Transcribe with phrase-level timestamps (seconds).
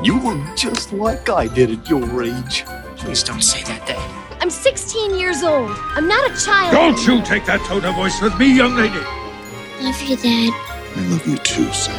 [0.00, 2.64] You look just like I did at your age.
[2.96, 4.40] Please don't say that, Dad.
[4.40, 5.72] I'm 16 years old.
[5.76, 6.72] I'm not a child.
[6.72, 8.94] Don't you take that tone of voice with me, young lady.
[9.80, 10.52] Love you, Dad.
[10.94, 11.96] I love you too, son.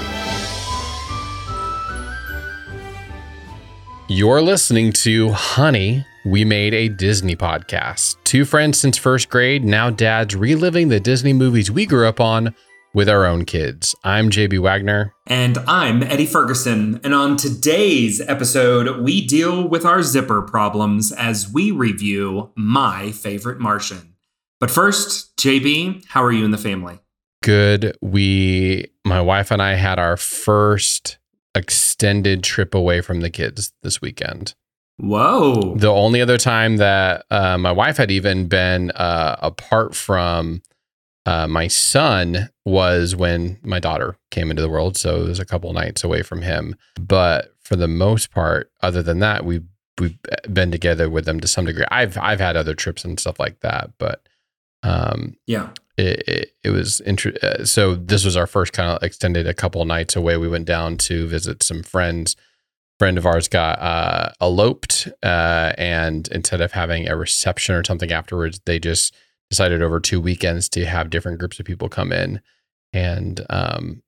[4.08, 8.16] You're listening to Honey, We Made a Disney Podcast.
[8.24, 12.56] Two friends since first grade, now dads reliving the Disney movies we grew up on
[12.94, 13.96] with our own kids.
[14.04, 15.14] I'm JB Wagner.
[15.28, 17.00] And I'm Eddie Ferguson.
[17.04, 23.60] And on today's episode, we deal with our zipper problems as we review My Favorite
[23.60, 24.16] Martian.
[24.60, 27.00] But first, JB, how are you and the family?
[27.42, 27.98] Good.
[28.02, 31.18] We, my wife and I had our first
[31.56, 34.56] extended trip away from the kids this weekend.
[34.98, 35.76] Whoa.
[35.76, 40.62] The only other time that uh, my wife had even been uh, apart from
[41.30, 44.98] uh, my son was when my daughter came into the world.
[44.98, 46.76] So it was a couple nights away from him.
[47.00, 49.68] But for the most part, other than that, we've
[50.00, 50.18] we've
[50.52, 51.86] been together with them to some degree.
[51.92, 54.28] I've I've had other trips and stuff like that, but
[54.82, 57.48] um, yeah, it, it, it was interesting.
[57.48, 60.36] Uh, so this was our first kind of extended a couple nights away.
[60.36, 62.38] We went down to visit some friends.
[62.98, 68.12] Friend of ours got uh, eloped, uh, and instead of having a reception or something
[68.12, 69.14] afterwards, they just
[69.50, 72.42] decided over two weekends to have different groups of people come in
[72.94, 74.02] and um,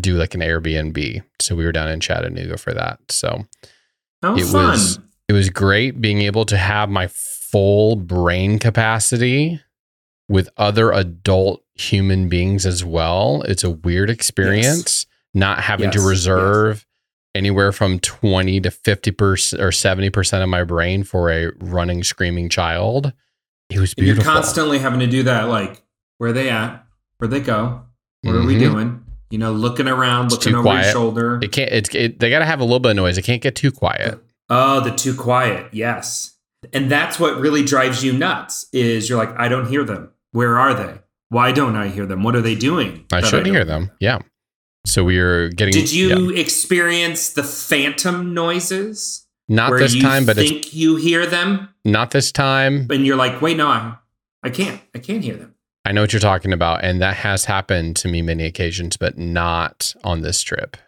[0.00, 1.22] do like an Airbnb.
[1.40, 3.00] So we were down in Chattanooga for that.
[3.08, 3.44] So
[4.22, 4.70] oh, it fun.
[4.70, 9.60] was it was great being able to have my full brain capacity
[10.28, 13.42] with other adult human beings as well.
[13.42, 15.06] It's a weird experience yes.
[15.34, 15.94] not having yes.
[15.94, 16.86] to reserve yes.
[17.34, 23.12] anywhere from 20 to 50% or 70% of my brain for a running, screaming child.
[23.74, 24.20] It was beautiful.
[24.20, 25.48] And you're constantly having to do that.
[25.48, 25.82] Like,
[26.18, 26.86] where are they at?
[27.18, 27.82] Where they go?
[28.22, 28.42] What mm-hmm.
[28.42, 29.04] are we doing?
[29.30, 30.84] You know, looking around, it's looking over quiet.
[30.84, 31.40] your shoulder.
[31.42, 31.72] It can't.
[31.72, 31.94] It's.
[31.94, 33.18] It, they got to have a little bit of noise.
[33.18, 34.20] It can't get too quiet.
[34.48, 35.72] Oh, the too quiet.
[35.72, 36.36] Yes,
[36.72, 38.66] and that's what really drives you nuts.
[38.72, 40.12] Is you're like, I don't hear them.
[40.30, 41.00] Where are they?
[41.30, 42.22] Why don't I hear them?
[42.22, 43.06] What are they doing?
[43.12, 43.90] I should hear them.
[43.98, 44.20] Yeah.
[44.86, 45.72] So we are getting.
[45.72, 46.40] Did you yeah.
[46.40, 49.23] experience the phantom noises?
[49.48, 51.68] Not this time, but I think you hear them.
[51.84, 52.86] Not this time.
[52.90, 53.96] And you're like, wait, no, I,
[54.42, 54.80] I can't.
[54.94, 55.54] I can't hear them.
[55.84, 59.18] I know what you're talking about, and that has happened to me many occasions, but
[59.18, 60.78] not on this trip.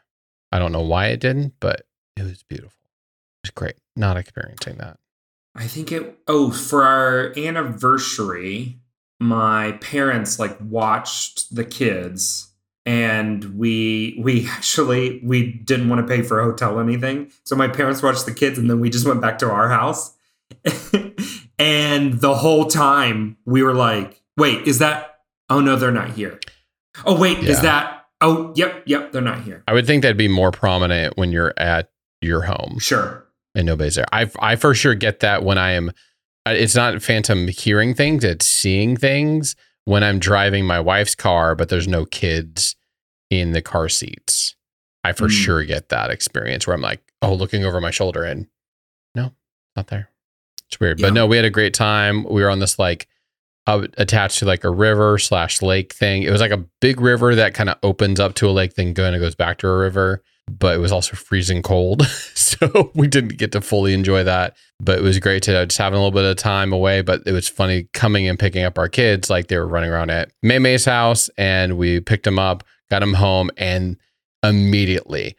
[0.50, 1.82] I don't know why it didn't, but
[2.16, 2.80] it was beautiful.
[3.42, 3.76] It was great.
[3.94, 4.98] Not experiencing that.
[5.54, 6.18] I think it.
[6.26, 8.78] Oh, for our anniversary,
[9.20, 12.45] my parents like watched the kids
[12.86, 17.30] and we we actually we didn't want to pay for a hotel or anything.
[17.44, 20.14] So my parents watched the kids and then we just went back to our house.
[21.58, 26.38] And the whole time we were like wait is that oh no they're not here.
[27.04, 27.50] Oh wait yeah.
[27.50, 29.62] is that oh yep yep they're not here.
[29.66, 33.26] I would think that'd be more prominent when you're at your home sure.
[33.54, 34.06] and nobody's there.
[34.12, 35.92] I i for sure get that when i am
[36.46, 39.56] it's not phantom hearing things it's seeing things.
[39.84, 42.75] When i'm driving my wife's car but there's no kids
[43.30, 44.54] in the car seats
[45.04, 45.30] i for mm.
[45.30, 48.46] sure get that experience where i'm like oh looking over my shoulder and
[49.14, 49.32] no
[49.74, 50.10] not there
[50.68, 51.08] it's weird yeah.
[51.08, 53.08] but no we had a great time we were on this like
[53.68, 57.34] uh, attached to like a river slash lake thing it was like a big river
[57.34, 59.76] that kind of opens up to a lake then kind of goes back to a
[59.76, 62.06] river but it was also freezing cold.
[62.34, 64.56] so we didn't get to fully enjoy that.
[64.80, 67.02] But it was great to just having a little bit of time away.
[67.02, 69.30] But it was funny coming and picking up our kids.
[69.30, 73.02] Like they were running around at May May's house and we picked them up, got
[73.02, 73.96] him home, and
[74.42, 75.36] immediately,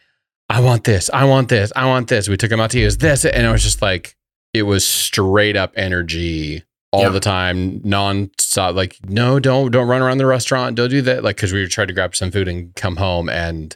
[0.50, 2.30] I want this, I want this, I want this.
[2.30, 3.26] We took him out to use this.
[3.26, 4.16] And it was just like,
[4.54, 6.64] it was straight up energy
[6.94, 7.10] all yeah.
[7.10, 8.76] the time, non-stop.
[8.76, 10.76] Like, no, don't don't run around the restaurant.
[10.76, 11.24] Don't do that.
[11.24, 13.76] Like, because we tried to grab some food and come home, and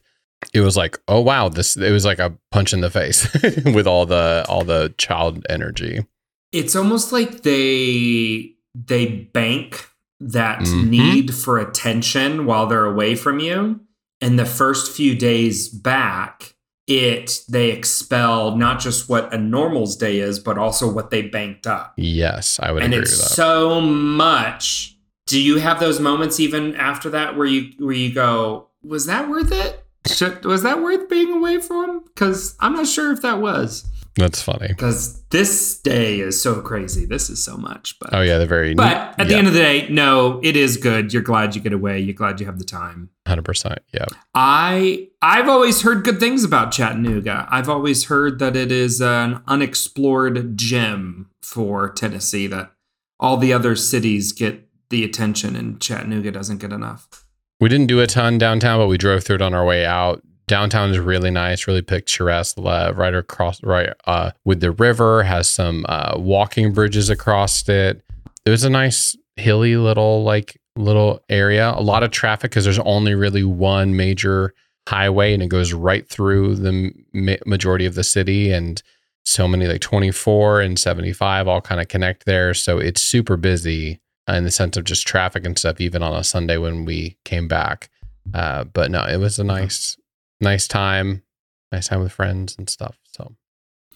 [0.53, 3.31] it was like, oh wow, this it was like a punch in the face
[3.65, 6.05] with all the all the child energy.
[6.53, 9.91] It's almost like they they bank
[10.21, 10.89] that mm-hmm.
[10.89, 13.81] need for attention while they're away from you.
[14.21, 16.56] And the first few days back,
[16.88, 21.65] it they expel not just what a normal's day is, but also what they banked
[21.65, 21.94] up.
[21.97, 23.35] Yes, I would and agree it's with that.
[23.35, 24.95] so much.
[25.25, 29.27] Do you have those moments even after that where you where you go, was that
[29.27, 29.83] worth it?
[30.07, 32.03] Should, was that worth being away from?
[32.03, 33.85] Because I'm not sure if that was.
[34.18, 34.68] That's funny.
[34.68, 37.06] Because this day is so crazy.
[37.06, 37.98] This is so much.
[38.00, 38.74] But oh yeah, the very.
[38.74, 39.24] But at yeah.
[39.24, 41.13] the end of the day, no, it is good.
[41.13, 42.00] You're glad you get away.
[42.00, 43.10] You're glad you have the time.
[43.25, 43.80] Hundred percent.
[43.94, 44.06] Yeah.
[44.36, 47.48] I I've always heard good things about Chattanooga.
[47.50, 52.48] I've always heard that it is an unexplored gem for Tennessee.
[52.48, 52.74] That
[53.19, 57.25] all the other cities get the attention, and Chattanooga doesn't get enough.
[57.62, 60.22] We didn't do a ton downtown, but we drove through it on our way out
[60.51, 62.57] downtown is really nice, really picturesque.
[62.59, 68.03] uh, Right across, right uh, with the river, has some uh, walking bridges across it.
[68.45, 71.74] It was a nice hilly little like little area.
[71.74, 74.53] A lot of traffic because there's only really one major
[74.89, 78.51] highway, and it goes right through the ma- majority of the city.
[78.51, 78.83] And
[79.24, 82.53] so many like 24 and 75 all kind of connect there.
[82.53, 86.25] So it's super busy in the sense of just traffic and stuff, even on a
[86.25, 87.89] Sunday when we came back.
[88.33, 89.95] Uh, but no, it was a nice,
[90.41, 91.23] nice time,
[91.71, 92.97] nice time with friends and stuff.
[93.07, 93.35] So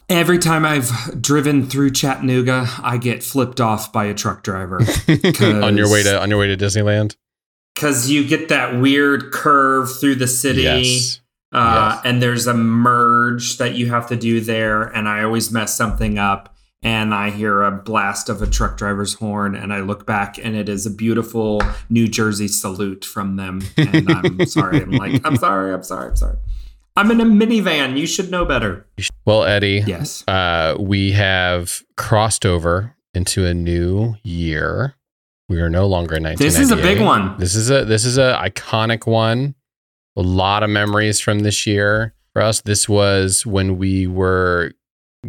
[0.08, 4.80] Every time I've driven through Chattanooga, I get flipped off by a truck driver
[5.40, 7.16] on your way to on your way to Disneyland,
[7.74, 10.62] because you get that weird curve through the city.
[10.62, 11.20] yes,
[11.52, 12.02] Uh, Yes.
[12.04, 16.18] and there's a merge that you have to do there and i always mess something
[16.18, 20.38] up and i hear a blast of a truck driver's horn and i look back
[20.38, 25.20] and it is a beautiful new jersey salute from them and i'm sorry i'm like
[25.24, 26.36] i'm sorry i'm sorry i'm sorry
[26.96, 28.86] i'm in a minivan you should know better
[29.24, 34.94] Well, Eddie, yes uh, we have crossed over into a new year.
[35.48, 36.38] We are no longer in 1998.
[36.38, 39.54] this is a big one This is a this is a iconic one.
[40.16, 42.60] A lot of memories from this year for us.
[42.62, 44.72] This was when we were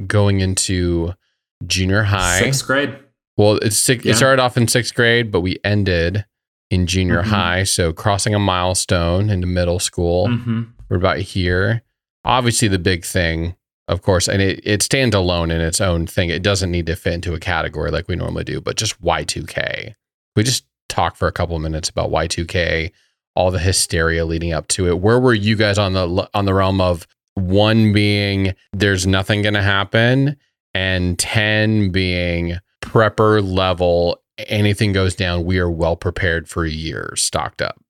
[0.08, 1.14] going into
[1.66, 2.40] junior high.
[2.40, 2.96] sixth grade
[3.38, 4.14] Well, it's six, Yeah.
[4.14, 6.26] it started off in sixth grade, but we ended
[6.72, 7.26] in junior Mhm.
[7.28, 7.64] high.
[7.64, 10.28] So crossing a milestone into middle school.
[10.28, 11.84] hmm We're about here.
[12.26, 13.56] Obviously, the big thing,
[13.88, 16.30] of course, and it, it stands alone in its own thing.
[16.30, 19.94] It doesn't need to fit into a category like we normally do, but just Y2K.
[20.36, 22.92] We just talk for a couple of minutes about Y2K,
[23.36, 25.00] all the hysteria leading up to it.
[25.00, 27.06] Where were you guys on the on the realm of
[27.36, 30.38] one being there's nothing going to happen,
[30.78, 37.14] and ten being prepper level, anything goes down, we are well prepared for a year,
[37.16, 37.82] stocked up.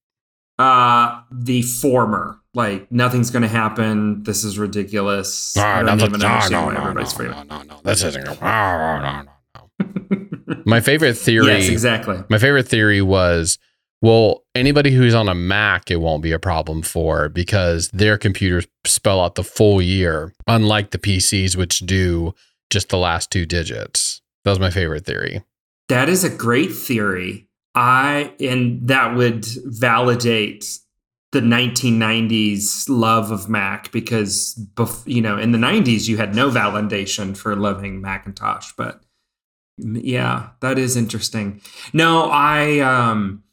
[0.58, 6.76] uh the former like nothing's gonna happen this is ridiculous I don't even understand why
[6.82, 8.40] everybody's freaking no, no, this isn't going.
[8.40, 9.24] No, no, no,
[10.50, 10.64] no.
[10.66, 11.48] My favorite theory.
[11.48, 13.60] yes exactly My favorite theory was,
[14.02, 18.66] well, anybody who's on a Mac, it won't be a problem for because their computers
[18.86, 22.34] spell out the full year, unlike the PCs, which do
[22.70, 24.22] just the last two digits.
[24.44, 25.44] That was my favorite theory.
[25.90, 27.48] That is a great theory.
[27.76, 30.80] I and that would validate
[31.32, 36.50] the 1990s love of Mac because bef- you know in the 90s you had no
[36.50, 39.02] validation for loving Macintosh, but
[39.78, 41.62] yeah, that is interesting.
[41.94, 43.44] No, I um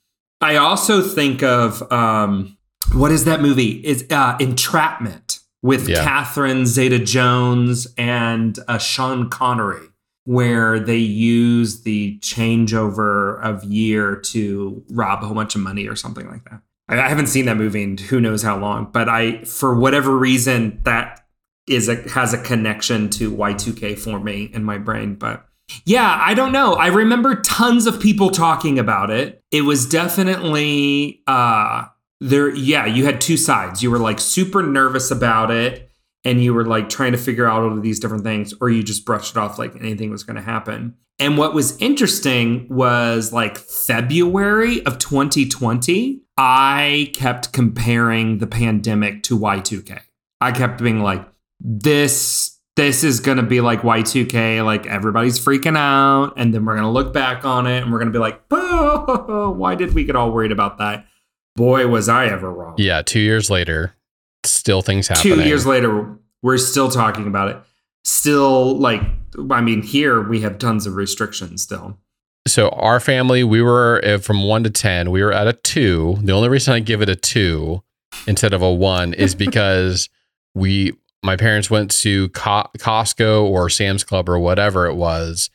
[0.40, 2.56] I also think of um
[2.92, 3.84] what is that movie?
[3.84, 6.04] Is uh Entrapment with Yeah.
[6.04, 9.88] Catherine Zeta Jones and uh, Sean Connery
[10.26, 15.94] where they use the changeover of year to rob a whole bunch of money or
[15.94, 16.60] something like that.
[16.88, 20.16] I, I haven't seen that movie in who knows how long, but I, for whatever
[20.16, 21.26] reason, that
[21.66, 25.14] is a has a connection to Y2K for me in my brain.
[25.14, 25.46] But
[25.86, 26.74] yeah, I don't know.
[26.74, 29.42] I remember tons of people talking about it.
[29.50, 31.86] It was definitely uh
[32.24, 33.82] there yeah, you had two sides.
[33.82, 35.90] You were like super nervous about it
[36.24, 38.82] and you were like trying to figure out all of these different things or you
[38.82, 40.94] just brushed it off like anything was going to happen.
[41.18, 49.38] And what was interesting was like February of 2020, I kept comparing the pandemic to
[49.38, 50.00] Y2K.
[50.40, 51.28] I kept being like
[51.60, 56.74] this this is going to be like Y2K, like everybody's freaking out and then we're
[56.74, 59.94] going to look back on it and we're going to be like, "Oh, why did
[59.94, 61.06] we get all worried about that?"
[61.56, 62.74] Boy, was I ever wrong.
[62.78, 63.94] Yeah, two years later,
[64.44, 65.38] still things happening.
[65.38, 67.56] Two years later, we're still talking about it.
[68.04, 69.02] Still, like,
[69.50, 71.98] I mean, here we have tons of restrictions still.
[72.46, 75.10] So our family, we were uh, from one to ten.
[75.10, 76.18] We were at a two.
[76.20, 77.82] The only reason I give it a two
[78.26, 80.10] instead of a one is because
[80.54, 80.92] we,
[81.22, 85.48] my parents went to Co- Costco or Sam's Club or whatever it was,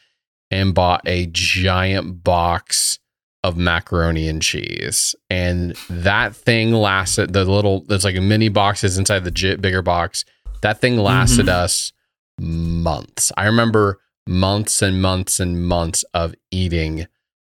[0.49, 2.99] and bought a giant box
[3.43, 7.33] of macaroni and cheese, and that thing lasted.
[7.33, 10.25] The little, there's like a mini boxes inside the j- bigger box.
[10.61, 11.93] That thing lasted us
[12.37, 13.31] months.
[13.37, 17.07] I remember months and months and months of eating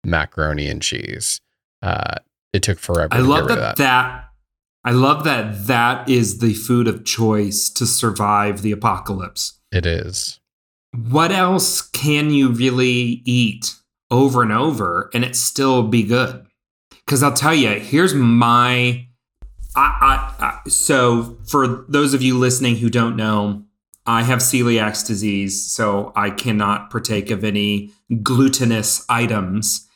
[0.03, 1.39] macaroni and cheese.
[1.81, 2.15] Uh,
[2.51, 3.13] it took forever.
[3.13, 4.29] I love that, of that.
[4.83, 9.59] I love that that is the food of choice to survive the apocalypse.
[9.71, 10.39] It is.
[10.93, 13.75] What else can you really eat
[14.11, 16.45] over and over and it still be good?
[17.05, 19.07] Because I'll tell you, here's my.
[19.77, 23.65] I, I, I, so, for those of you listening who don't know,
[24.05, 29.87] I have celiac disease, so I cannot partake of any glutinous items.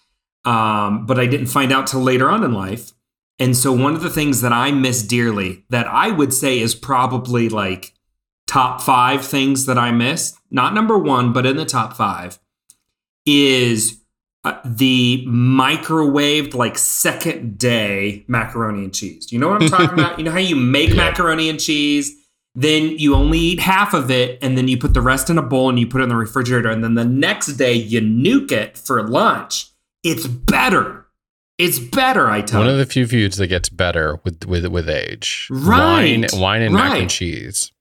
[0.45, 2.91] Um, but I didn't find out till later on in life.
[3.39, 6.75] And so one of the things that I miss dearly that I would say is
[6.75, 7.93] probably like
[8.47, 12.39] top 5 things that I miss, not number 1, but in the top 5
[13.25, 13.98] is
[14.43, 19.25] uh, the microwaved like second day macaroni and cheese.
[19.25, 20.17] Do you know what I'm talking about?
[20.17, 22.15] You know how you make macaroni and cheese,
[22.55, 25.41] then you only eat half of it, and then you put the rest in a
[25.41, 28.51] bowl and you put it in the refrigerator, and then the next day you nuke
[28.51, 29.67] it for lunch.
[30.03, 31.05] It's better.
[31.57, 32.73] It's better, I tell One you.
[32.73, 35.47] One of the few foods that gets better with with with age.
[35.51, 37.73] Right, Wine, wine and mac and cheese.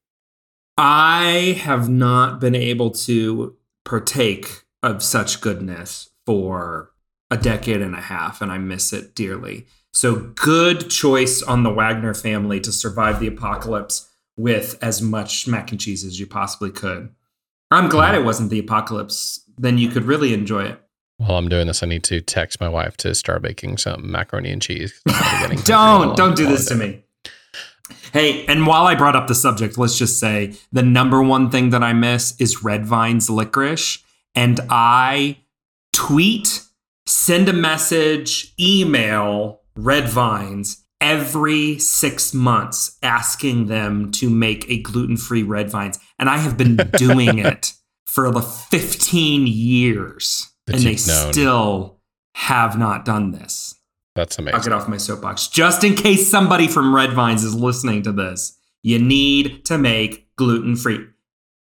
[0.77, 6.91] I have not been able to partake of such goodness for
[7.31, 9.65] a decade and a half, and I miss it dearly.
[9.95, 15.71] So, good choice on the Wagner family to survive the apocalypse with as much mac
[15.71, 17.09] and cheese as you possibly could.
[17.71, 19.41] I'm glad it wasn't the apocalypse.
[19.57, 20.83] Then you could really enjoy it.
[21.17, 24.51] While I'm doing this, I need to text my wife to start making some macaroni
[24.51, 25.01] and cheese.
[25.09, 27.03] I'm already getting hungry don't don't do this to me
[28.13, 31.71] hey and while i brought up the subject let's just say the number one thing
[31.71, 33.99] that i miss is red vines licorice
[34.35, 35.37] and i
[35.99, 36.63] tweet
[37.07, 45.43] send a message email red vines every six months asking them to make a gluten-free
[45.43, 47.73] red vines and i have been doing it
[48.07, 51.33] for the 15 years That and they known.
[51.33, 52.01] still
[52.37, 53.75] have not done this
[54.15, 54.55] That's amazing.
[54.55, 55.49] I'll get off my soapbox.
[55.49, 60.35] Just in case somebody from Red Vines is listening to this, you need to make
[60.37, 61.05] gluten free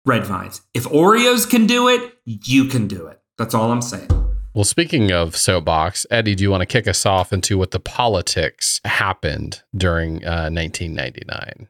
[0.05, 0.61] Red Vines.
[0.75, 3.21] If Oreos can do it, you can do it.
[3.39, 4.09] That's all I'm saying.
[4.57, 7.79] Well, speaking of soapbox, Eddie, do you want to kick us off into what the
[7.79, 11.69] politics happened during uh, 1999?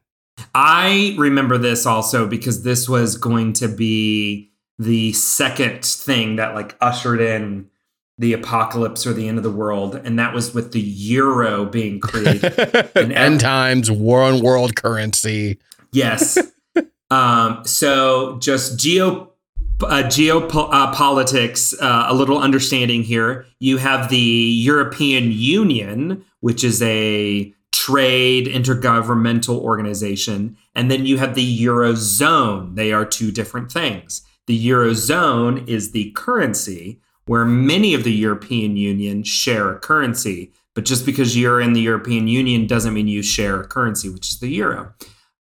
[0.54, 6.76] I remember this also because this was going to be the second thing that like
[6.80, 7.70] ushered in
[8.18, 9.96] the apocalypse or the end of the world.
[9.96, 12.54] And that was with the euro being created.
[12.94, 15.58] And End times, war on world currency.
[15.90, 16.38] Yes.
[17.10, 19.32] um, so just geo
[19.82, 23.46] uh, geopolitics, uh, a little understanding here.
[23.60, 31.34] You have the European Union, which is a trade intergovernmental organization, and then you have
[31.34, 32.74] the Eurozone.
[32.74, 34.22] They are two different things.
[34.46, 40.52] The Eurozone is the currency where many of the European Union share a currency.
[40.74, 44.30] But just because you're in the European Union doesn't mean you share a currency, which
[44.30, 44.94] is the euro.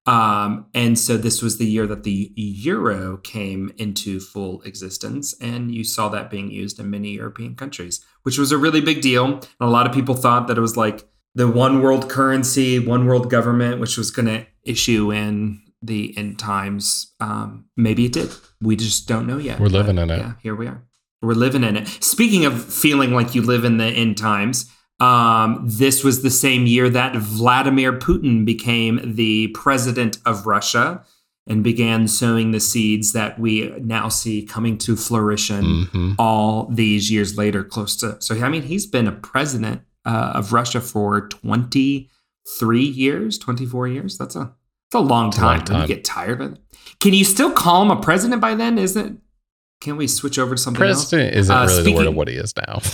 [0.07, 5.73] Um, and so this was the year that the euro came into full existence, and
[5.73, 9.25] you saw that being used in many European countries, which was a really big deal.
[9.25, 13.05] And a lot of people thought that it was like the one world currency, one
[13.05, 17.13] world government, which was going to issue in the end times.
[17.19, 18.31] Um, maybe it did.
[18.61, 19.59] We just don't know yet.
[19.59, 20.17] We're living in it.
[20.17, 20.83] Yeah, here we are.
[21.21, 21.87] We're living in it.
[21.87, 26.65] Speaking of feeling like you live in the end times, um, this was the same
[26.67, 31.03] year that Vladimir Putin became the president of Russia
[31.47, 37.11] and began sowing the seeds that we now see coming to fruition hmm all these
[37.11, 38.15] years later, close to.
[38.21, 44.17] So, I mean, he's been a president uh, of Russia for 23 years, 24 years.
[44.17, 44.53] That's a,
[44.91, 45.61] that's a long time.
[45.65, 45.81] Time.
[45.81, 46.59] You get tired of it.
[46.99, 48.77] Can you still call him a president by then?
[48.77, 49.13] Isn't it?
[49.81, 51.09] Can we switch over to something else?
[51.09, 52.79] President isn't Uh, really the word of what he is now.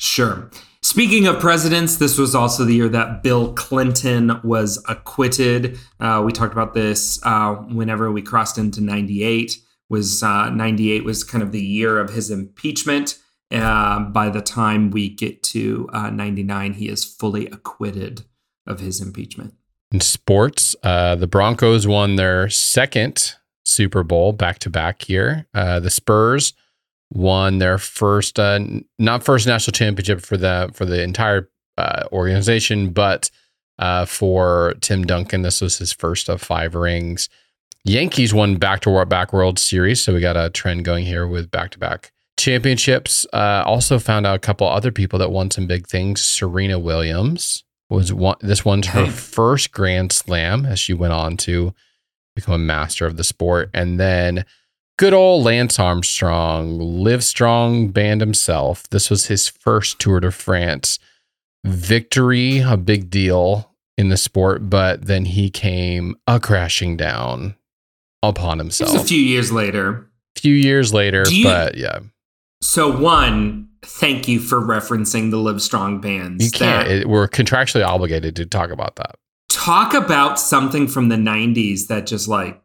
[0.00, 0.48] Sure.
[0.82, 5.78] Speaking of presidents, this was also the year that Bill Clinton was acquitted.
[5.98, 9.58] Uh, we talked about this uh, whenever we crossed into 98.
[9.90, 13.18] Was uh, 98 was kind of the year of his impeachment.
[13.50, 18.24] Uh, by the time we get to uh, 99, he is fully acquitted
[18.66, 19.54] of his impeachment.
[19.90, 25.46] In sports, uh, the Broncos won their second Super Bowl back to back year.
[25.54, 26.52] The Spurs
[27.10, 28.60] won their first, uh,
[28.98, 33.30] not first national championship for the for the entire uh, organization, but
[33.78, 37.28] uh, for Tim Duncan, this was his first of five rings.
[37.84, 41.50] Yankees won back to back World Series, so we got a trend going here with
[41.50, 43.26] back to back championships.
[43.32, 46.22] Uh, also found out a couple other people that won some big things.
[46.22, 48.36] Serena Williams was one.
[48.40, 51.72] This one's her first Grand Slam as she went on to
[52.34, 54.44] become a master of the sport, and then
[54.98, 58.88] good old Lance Armstrong, Livestrong band himself.
[58.90, 60.98] This was his first Tour de France
[61.64, 67.54] victory, a big deal in the sport, but then he came a crashing down
[68.22, 68.94] upon himself.
[68.94, 70.08] a few years later.
[70.36, 71.98] A few years later, you- but yeah,
[72.60, 76.44] So, one, thank you for referencing the Livestrong bands.
[76.44, 76.88] you can't.
[76.88, 79.14] That- It, we're contractually obligated to talk about that.
[79.48, 82.60] talk about something from the 90s that just like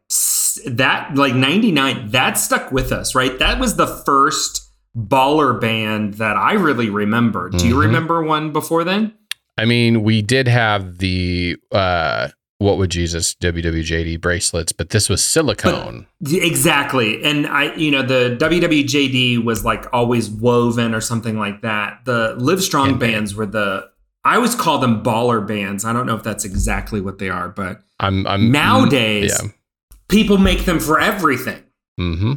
[0.66, 6.36] that like 99 that stuck with us right that was the first baller band that
[6.36, 7.80] i really remember do you Mhm.
[7.80, 9.12] remember one before then
[9.56, 15.24] I mean, we did have the uh what would Jesus WWJD bracelets, but this was
[15.24, 16.06] silicone.
[16.28, 17.22] Exactly.
[17.22, 22.00] And I, you know, the WWJD was like always woven or something like that.
[22.04, 23.12] The Livestrong Handmade.
[23.12, 23.88] bands were the,
[24.24, 25.84] I always call them baller bands.
[25.84, 29.50] I don't know if that's exactly what they are, but I'm I'm nowadays, yeah.
[30.14, 31.62] People make them for everything.
[32.00, 32.34] Mm-hmm.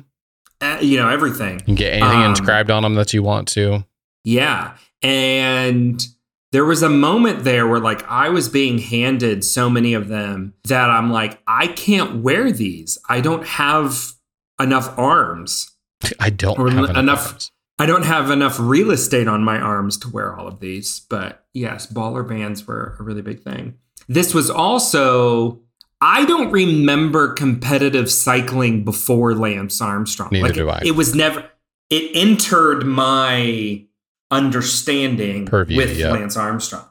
[0.59, 1.59] Uh, you know, everything.
[1.59, 3.85] You can get anything Um, inscribed on them that you want to.
[4.23, 4.75] Yeah.
[5.03, 6.03] And
[6.51, 10.53] there was a moment there where like I was being handed so many of them
[10.65, 12.97] that I'm like, I can't wear these.
[13.07, 14.13] I don't have
[14.59, 15.71] enough arms.
[16.19, 16.97] I don't Or have enough.
[16.97, 17.51] enough- arms.
[17.79, 21.01] I don't have enough real estate on my arms to wear all of these.
[21.11, 23.75] But yes, baller bands were a really big thing.
[24.09, 25.59] This was also,
[26.01, 30.29] I don't remember competitive cycling before Lance Armstrong.
[30.31, 30.81] Neither Like, do it- I.
[30.85, 31.49] It was never,
[31.89, 33.83] it entered my
[34.29, 36.11] understanding Purview, with yeah.
[36.11, 36.85] Lance Armstrong.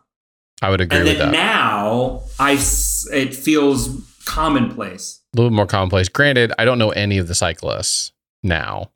[0.63, 1.37] I would agree And with then that.
[1.39, 2.53] now I,
[3.13, 3.91] it feels
[4.25, 5.21] commonplace.
[5.35, 6.09] a little more commonplace.
[6.09, 8.91] Granted, I don't know any of the cyclists now.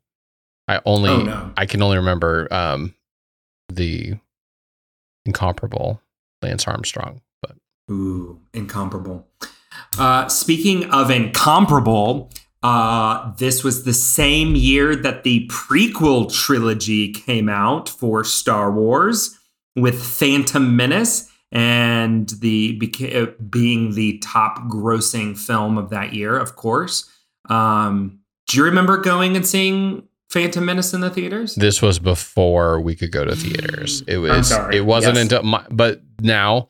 [0.67, 1.53] I only Oh, no.
[1.55, 2.95] I can only remember um
[3.69, 4.15] the
[5.25, 6.01] incomparable
[6.41, 7.21] Lance Armstrong.
[7.41, 7.55] But
[7.89, 9.27] Ooh, incomparable.
[9.99, 12.31] Uh, speaking of incomparable,
[12.63, 19.37] uh, this was the same year that the prequel trilogy came out for Star Wars
[19.75, 26.37] with Phantom Menace and the beca- uh, being the top grossing film of that year,
[26.37, 27.09] of course.
[27.49, 31.55] Um, do you remember going and seeing Phantom Menace in the theaters?
[31.55, 34.01] this was before we could go to theaters.
[34.07, 35.23] It was it wasn't Yes.
[35.23, 36.69] until my but now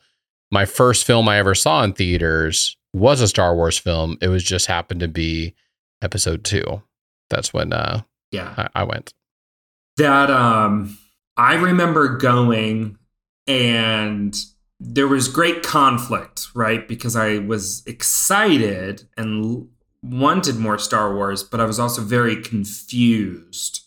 [0.50, 4.18] my first film I ever saw in theaters was a Star Wars film.
[4.20, 5.54] It was just happened to be
[6.02, 6.82] episode two.
[7.30, 8.54] That's when uh yeah.
[8.56, 9.14] I, I went.
[9.96, 10.98] that um
[11.36, 12.98] I remember going
[13.46, 14.36] and
[14.78, 16.86] there was great conflict, right?
[16.86, 19.68] Because I was excited and
[20.02, 23.86] wanted more Star Wars, but I was also very confused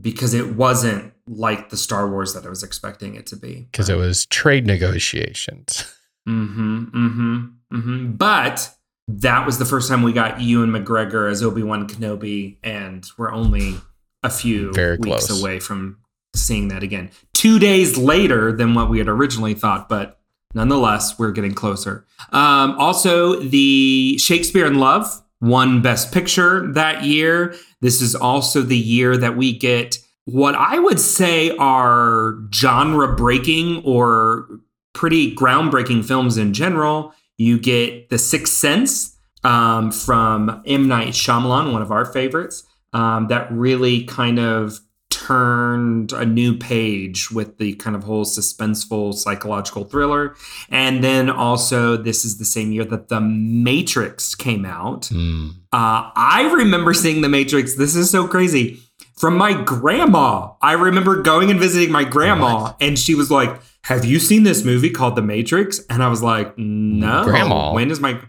[0.00, 3.68] because it wasn't like the Star Wars that I was expecting it to be.
[3.70, 5.84] Because it was trade negotiations.
[6.28, 6.84] Mm-hmm.
[6.84, 7.46] Mm-hmm.
[7.72, 8.12] Mm-hmm.
[8.12, 8.70] But
[9.08, 13.32] that was the first time we got Ewan McGregor as Obi Wan Kenobi, and we're
[13.32, 13.76] only
[14.22, 15.40] a few Very weeks close.
[15.40, 15.98] away from
[16.34, 17.10] seeing that again.
[17.34, 20.20] Two days later than what we had originally thought, but
[20.54, 22.06] nonetheless, we're getting closer.
[22.30, 27.54] Um, also, the Shakespeare in Love won Best Picture that year.
[27.80, 33.82] This is also the year that we get what I would say are genre breaking
[33.84, 34.46] or
[34.92, 37.12] pretty groundbreaking films in general.
[37.42, 40.86] You get The Sixth Sense um, from M.
[40.86, 44.78] Night Shyamalan, one of our favorites, um, that really kind of
[45.10, 50.34] turned a new page with the kind of whole suspenseful psychological thriller.
[50.70, 55.06] And then also, this is the same year that The Matrix came out.
[55.06, 55.48] Hmm.
[55.72, 57.76] Uh, I remember seeing The Matrix.
[57.76, 58.80] This is so crazy.
[59.16, 60.52] From my grandma.
[60.60, 64.64] I remember going and visiting my grandma, and she was like, Have you seen this
[64.64, 65.80] movie called The Matrix?
[65.90, 67.24] And I was like, No.
[67.24, 67.72] Grandma.
[67.72, 68.20] When is my.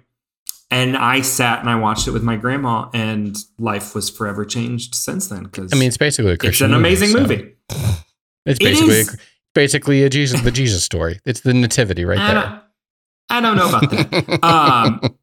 [0.71, 4.95] And I sat and I watched it with my grandma, and life was forever changed
[4.95, 5.43] since then.
[5.43, 7.53] Because I mean, it's basically a it's an amazing so movie.
[8.45, 9.05] It's basically a,
[9.53, 11.21] basically a Jesus the Jesus story.
[11.25, 12.43] It's the nativity right I there.
[12.43, 12.61] don't,
[13.29, 14.43] I don't know about that.
[14.43, 15.17] um,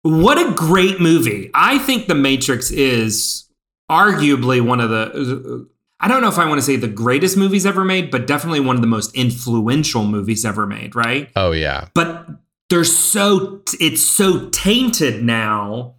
[0.00, 1.50] what a great movie.
[1.52, 3.44] I think The Matrix is
[3.90, 5.68] arguably one of the,
[6.04, 8.60] I don't know if I want to say the greatest movies ever made, but definitely
[8.60, 11.30] one of the most influential movies ever made, right?
[11.34, 11.88] oh yeah.
[11.94, 12.26] But
[12.68, 15.94] they're so, it's so tainted now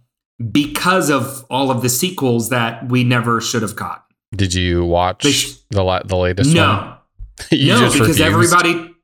[0.52, 4.02] because of all of the sequels that we never should have gotten.
[4.36, 6.56] Did you watch sh- the la- the latest one?
[6.56, 6.96] No,
[7.50, 8.20] you no, because refused?
[8.20, 8.94] everybody,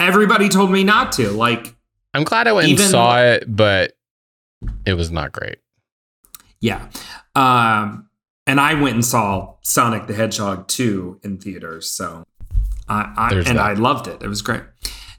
[0.00, 1.30] everybody told me not to.
[1.30, 1.72] Like,
[2.14, 3.96] I'm glad I went even- and saw it, but
[4.84, 5.58] it was not great.
[6.60, 6.88] Yeah.
[7.36, 8.07] Um,
[8.48, 11.88] and I went and saw Sonic the Hedgehog 2 in theaters.
[11.88, 12.24] So
[12.88, 13.58] I, I and that.
[13.58, 14.22] I loved it.
[14.22, 14.62] It was great.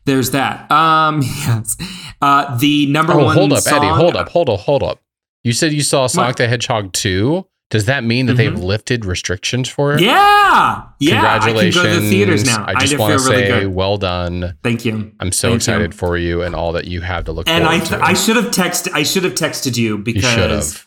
[0.05, 0.69] There's that.
[0.71, 1.77] Um, yes.
[2.21, 3.69] Uh, the number Oh, one hold up, Eddie.
[3.87, 4.99] song- Hold up, hold up, hold up.
[5.43, 6.37] You said you saw Sonic What?
[6.37, 7.45] the Hedgehog 2.
[7.69, 8.63] Does that mean that they've Mhm.
[8.63, 10.01] lifted restrictions for it?
[10.01, 10.81] Yeah.
[10.99, 11.11] Yeah.
[11.21, 11.77] Congratulations.
[11.77, 12.65] I can go to the theaters now.
[12.67, 13.67] I just want to really say good.
[13.75, 14.55] well done.
[14.63, 15.11] Thank you.
[15.19, 15.97] I'm so Thank excited you.
[15.99, 18.09] for you and all that you have to look And I, forward to.
[18.09, 18.89] I should have texted.
[18.95, 20.85] I should have texted you you because have.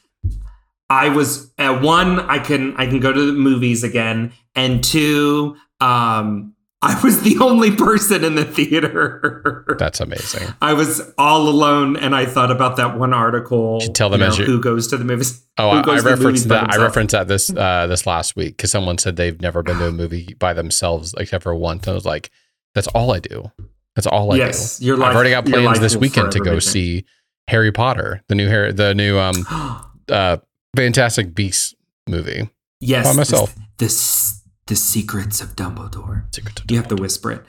[0.92, 5.56] I was at one, I can I can go to the movies again, and two,
[5.80, 9.64] um, I was the only person in the theater.
[9.78, 10.48] That's amazing.
[10.60, 13.80] I was all alone, and I thought about that one article.
[13.80, 15.42] should tell them you as know, you- who goes to the movies.
[15.56, 16.74] Oh, I, I goes to the movies referenced that.
[16.74, 19.86] I referenced that this uh, this last week because someone said they've never been to
[19.88, 21.88] a movie by themselves except for once.
[21.88, 22.30] I was like,
[22.74, 23.50] that's all I do.
[23.94, 24.86] That's all I yes, do.
[24.86, 25.10] your life.
[25.10, 27.06] I've already got plans this weekend to go see
[27.48, 29.46] Harry Potter, the new Harry, the new um
[30.10, 30.36] uh
[30.74, 31.74] Fantastic Beasts
[32.08, 32.48] movie.
[32.80, 33.54] yes, by myself.
[33.76, 36.34] The, the, the secrets of Dumbledore.
[36.34, 37.42] Secret to You have to whisper it.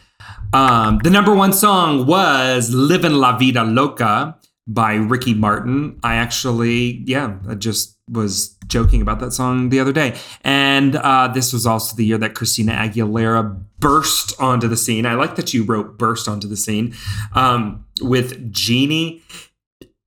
[0.54, 6.00] Um, the number one song was "Livin' La Vida Loca" by Ricky Martin.
[6.04, 10.18] I actually, yeah, I just was joking about that song the other day.
[10.44, 15.06] And uh, this was also the year that Christina Aguilera burst onto the scene.
[15.06, 16.94] I like that you wrote "burst onto the scene"
[17.34, 19.22] um, with "Genie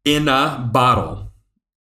[0.05, 1.33] in a Bottle."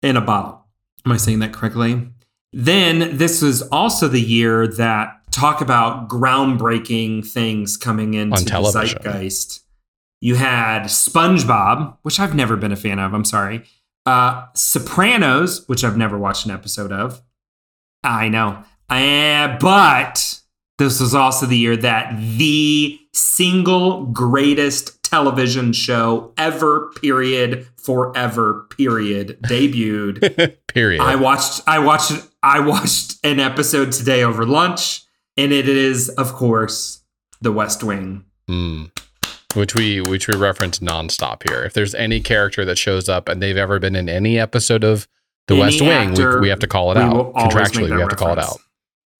[0.03, 0.62] In a bottle.
[1.05, 2.09] Am I saying that correctly?
[2.53, 9.61] Then this was also the year that talk about groundbreaking things coming into the zeitgeist.
[10.21, 13.13] You had SpongeBob, which I've never been a fan of.
[13.13, 13.63] I'm sorry.
[14.05, 17.21] Uh, Sopranos, which I've never watched an episode of.
[18.03, 18.63] I know.
[18.89, 20.39] Uh, but
[20.77, 29.37] this was also the year that the single greatest television show ever, period, forever, period,
[29.43, 30.57] debuted.
[30.67, 31.01] Period.
[31.03, 35.03] I watched I watched I watched an episode today over lunch,
[35.37, 37.03] and it is, of course,
[37.41, 38.25] The West Wing.
[38.49, 38.89] Mm.
[39.53, 41.63] Which we which we reference nonstop here.
[41.63, 45.07] If there's any character that shows up and they've ever been in any episode of
[45.47, 47.65] The Any West Wing, actor, we, we have to call it out will always make
[47.65, 47.93] contractually.
[47.93, 48.57] We have to call it out.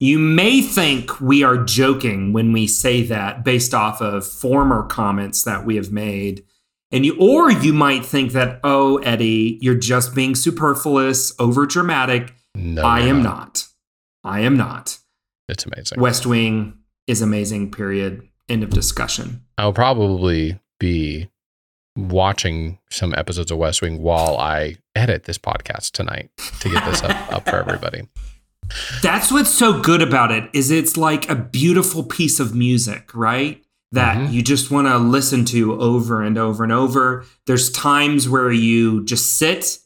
[0.04, 5.44] You may think we are joking when we say that based off of former comments
[5.44, 6.44] that we have made.
[6.92, 12.34] And you or you might think that, oh, Eddie, you're just being superfluous, over dramatic.
[12.54, 13.66] No, I am not.
[14.22, 14.98] I am not.
[15.48, 15.98] It's amazing.
[15.98, 18.28] West Wing is amazing, period.
[18.46, 19.46] End of discussion.
[19.56, 21.30] I'll probably be
[21.96, 26.28] watching some episodes of West Wing while I edit this podcast tonight
[26.60, 28.02] to get this up, up for everybody.
[29.02, 33.62] That's what's so good about it is it's like a beautiful piece of music, right?
[33.92, 34.32] That Mhm.
[34.32, 37.24] you just want to listen to over and over and over.
[37.46, 39.78] There's times where you just sit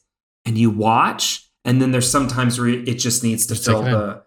[0.45, 4.23] and you watch, and then there's sometimes where it just needs to Just fill the.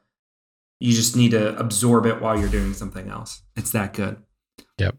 [0.78, 3.42] You just need to absorb it while you're doing something else.
[3.56, 4.16] It's that good.
[4.78, 4.96] Yep.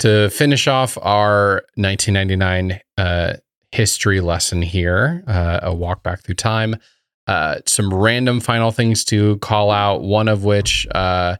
[0.00, 3.34] To finish off our 1999 uh,
[3.70, 6.76] history lesson here, uh, a walk back through time.
[7.26, 10.02] Uh, some random final things to call out.
[10.02, 11.36] One of which, uh,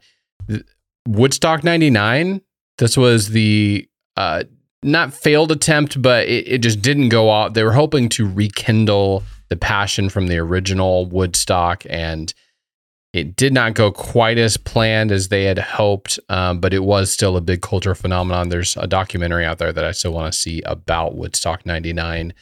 [1.07, 2.41] Woodstock 99.
[2.79, 4.45] This was the uh,
[4.83, 7.55] not failed attempt, but it, it just didn't go off.
[7.55, 12.33] They were hoping to rekindle the passion from the original Woodstock and
[13.13, 17.13] it did not go quite as planned as they had hoped, um, but it was
[17.13, 18.49] still a big cultural phenomenon.
[18.49, 22.33] There's a documentary out there that I still want to see about Woodstock 99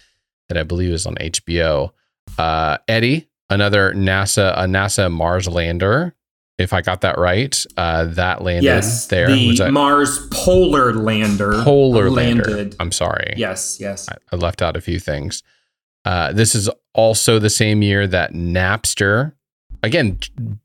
[0.48, 1.90] that I believe is on HBO.
[2.38, 6.14] Uh, Eddie, another NASA, a NASA Mars lander,
[6.58, 9.28] if I got that right, uh, that landed yes, there.
[9.28, 12.44] the Mars Polar Lander Polar Lander?
[12.44, 12.76] landed.
[12.78, 13.34] I'm sorry.
[13.36, 14.08] Yes, yes.
[14.08, 15.42] I, I left out a few things.
[16.04, 19.32] Uh, this is also the same year that Napster,
[19.82, 20.18] again,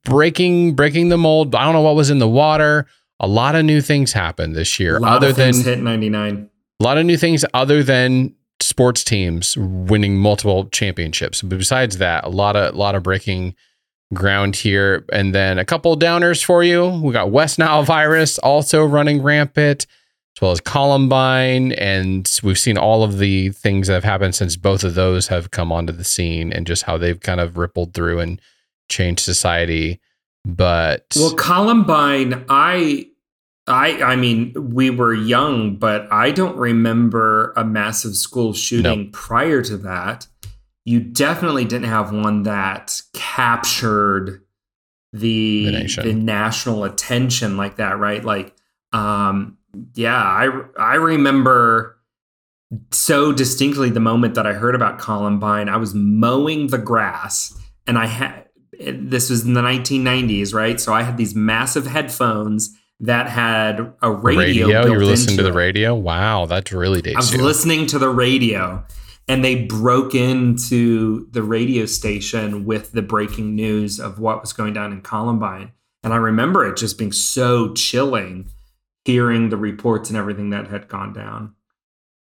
[0.03, 1.55] breaking breaking the mold.
[1.55, 2.87] I don't know what was in the water.
[3.19, 6.49] A lot of new things happened this year, other than hit 99.
[6.79, 11.41] a lot of new things other than sports teams winning multiple championships.
[11.41, 13.55] But besides that, a lot of a lot of breaking
[14.13, 15.05] ground here.
[15.11, 16.87] And then a couple downers for you.
[17.01, 19.85] We got West Nile virus also running rampant,
[20.35, 21.73] as well as Columbine.
[21.73, 25.51] And we've seen all of the things that have happened since both of those have
[25.51, 28.41] come onto the scene and just how they've kind of rippled through and
[28.89, 29.99] changed society.
[30.45, 33.07] But Well, Columbine, I
[33.67, 39.61] I I mean, we were young, but I don't remember a massive school shooting prior
[39.63, 40.27] to that.
[40.83, 44.41] You definitely didn't have one that captured
[45.13, 45.65] the
[46.03, 48.23] The the national attention like that, right?
[48.23, 48.55] Like
[48.93, 49.57] um
[49.95, 51.97] yeah, I I remember
[52.91, 55.69] so distinctly the moment that I heard about Columbine.
[55.69, 58.45] I was mowing the grass and I had
[58.79, 60.79] this was in the 1990s, right?
[60.79, 64.67] So I had these massive headphones that had a radio.
[64.67, 65.55] radio, you were listening to the it.
[65.55, 65.95] radio.
[65.95, 67.41] Wow, that really I was you.
[67.41, 68.85] listening to the radio,
[69.27, 74.73] and they broke into the radio station with the breaking news of what was going
[74.73, 75.71] down in Columbine.
[76.03, 78.49] And I remember it just being so chilling
[79.05, 81.53] hearing the reports and everything that had gone down.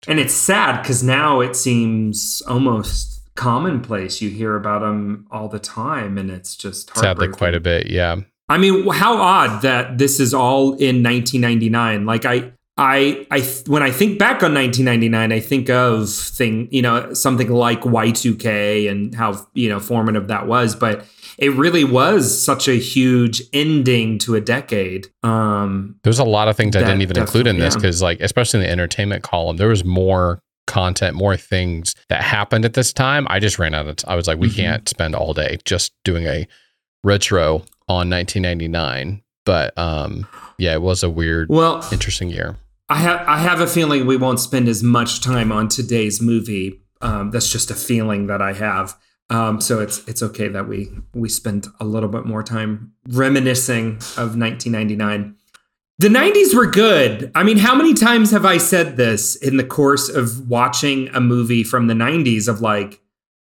[0.07, 4.21] And it's sad because now it seems almost commonplace.
[4.21, 7.89] You hear about them all the time, and it's just Sadly, quite a bit.
[7.89, 8.17] Yeah.
[8.49, 12.05] I mean, how odd that this is all in 1999.
[12.05, 16.81] Like I I I when I think back on 1999, I think of thing you
[16.81, 21.05] know something like Y2K and how you know formative that was, but
[21.37, 25.07] it really was such a huge ending to a decade.
[25.23, 27.89] Um, There's a lot of things I didn't even include in this definitely, yeah.
[27.89, 32.65] because, like, especially in the entertainment column, there was more content, more things that happened
[32.65, 33.25] at this time.
[33.31, 33.95] I just ran out of.
[33.95, 34.55] T- I was like, we Mhm.
[34.55, 36.47] can't spend all day just doing a
[37.03, 39.21] retro on 1999.
[39.45, 40.27] But um,
[40.57, 42.57] yeah, it was a weird, well, interesting year.
[42.89, 46.81] I have I have a feeling we won't spend as much time on today's movie.
[47.01, 48.97] Um, that's just a feeling that I have.
[49.29, 53.95] Um, so it's it's okay that we we spend a little bit more time reminiscing
[54.17, 55.35] of 1999.
[55.99, 57.31] The 90s were good.
[57.35, 61.21] I mean, how many times have I said this in the course of watching a
[61.21, 62.99] movie from the 90s of like,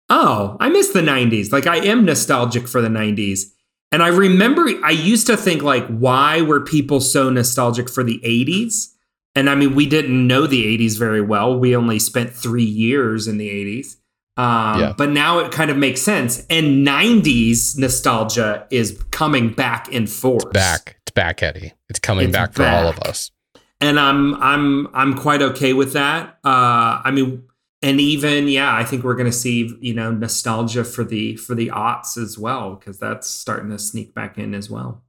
[0.08, 1.52] oh, I miss the 90s.
[1.52, 3.52] Like I am nostalgic for the 90s.
[3.90, 8.20] And I remember I used to think like, why were people so nostalgic for the
[8.24, 8.88] 80s?
[9.35, 11.59] And I mean, we didn't know the 80s very well.
[11.59, 13.96] We only spent three years in the 80s.
[14.37, 14.94] Um, Yeah.
[14.96, 16.44] But now it kind of makes sense.
[16.51, 20.44] And 90s nostalgia is coming back in force.
[20.53, 21.72] Back, it's back, Eddie.
[21.88, 23.31] It's coming It's back for all of us.
[23.81, 26.38] and I'm I'm I'm quite okay with that.
[26.44, 27.44] Uh, I mean,
[27.82, 31.68] and even yeah, I think we're gonna see you know nostalgia for the for the
[31.68, 35.02] aughts as well because that's starting to sneak back in as well.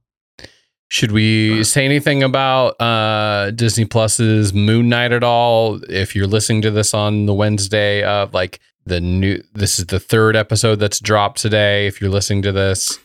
[0.88, 1.66] Should we Right.
[1.66, 5.80] say anything about uh, Disney Plus's Moon Knight at all?
[5.88, 10.00] If you're listening to this on the Wednesday of like the new, this is the
[10.00, 11.86] third episode that's dropped today.
[11.86, 12.98] If you're listening to this,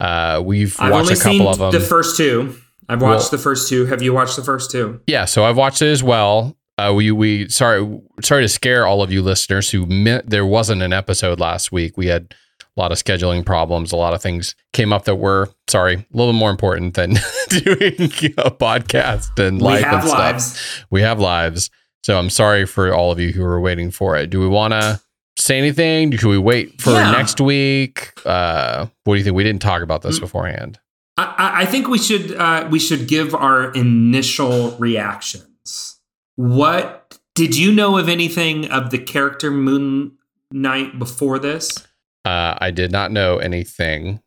[0.00, 1.70] uh, we've I've watched a couple of them.
[1.70, 2.56] the first two.
[2.88, 3.86] I've watched Well- the first two.
[3.86, 5.00] Have you watched the first two?
[5.06, 6.56] yeah, so I've watched it as well.
[6.78, 10.80] Uh, we we sorry sorry to scare all of you listeners who meant there wasn't
[10.82, 11.96] an episode last week.
[11.96, 12.34] We had
[12.76, 13.90] a lot of scheduling problems.
[13.90, 17.10] A lot of things came up that were sorry a little more important than
[17.48, 17.94] doing
[18.38, 20.18] a podcast and life and stuff.
[20.18, 20.84] lives.
[20.90, 21.70] we have lives.
[22.04, 24.30] So I'm sorry for all of you who are waiting for it.
[24.30, 25.00] Do we want to
[25.36, 26.12] say anything?
[26.16, 27.10] Should we wait for Yeah.
[27.10, 28.12] next week?
[28.24, 29.34] Uh, what do you think?
[29.36, 30.20] We didn't talk about this Mm.
[30.20, 30.78] beforehand.
[31.16, 35.97] I, I- I think we should uh, we should give our initial reactions.
[36.38, 40.12] What did you know of anything of the character Moon
[40.52, 41.76] Knight before this?
[42.24, 44.20] Uh, I did not know anything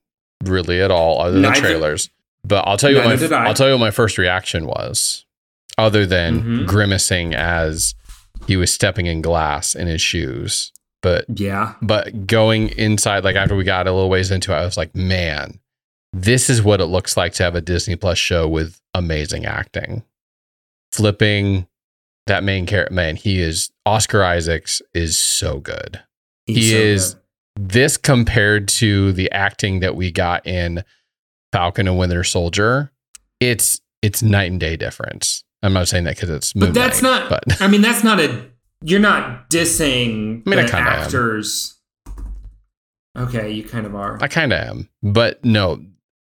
[0.43, 2.09] really at all other than Neither- trailers.
[2.43, 3.37] But I'll tell you what my.
[3.47, 5.23] I'll tell you what my first reaction was,
[5.77, 6.65] other than Mhm.
[6.67, 7.95] grimacing as
[8.45, 10.73] he was stepping in glass in his shoes.
[11.01, 14.65] But Yeah, but going inside, like after we got a little ways into it, I
[14.65, 15.59] was like, man,
[16.11, 20.03] this is what it looks like to have a Disney Plus show with amazing acting.
[20.91, 21.67] Flipping
[22.27, 25.99] that main character, man, he is Oscar Isaacs is so good.
[26.45, 27.17] he's He so is- good.
[27.59, 30.85] This compared to the acting that we got in
[31.51, 32.91] Falcon and Winter Soldier,
[33.41, 35.43] it's it's night and day difference.
[35.61, 37.29] I'm not saying that because it's But that's Knight, not.
[37.29, 38.45] But I mean, that's not a.
[38.83, 40.87] You're not dissing I mean, I the am.
[40.87, 41.75] actors.
[43.17, 44.17] Okay, you kind of are.
[44.21, 45.83] I kind of am, but no,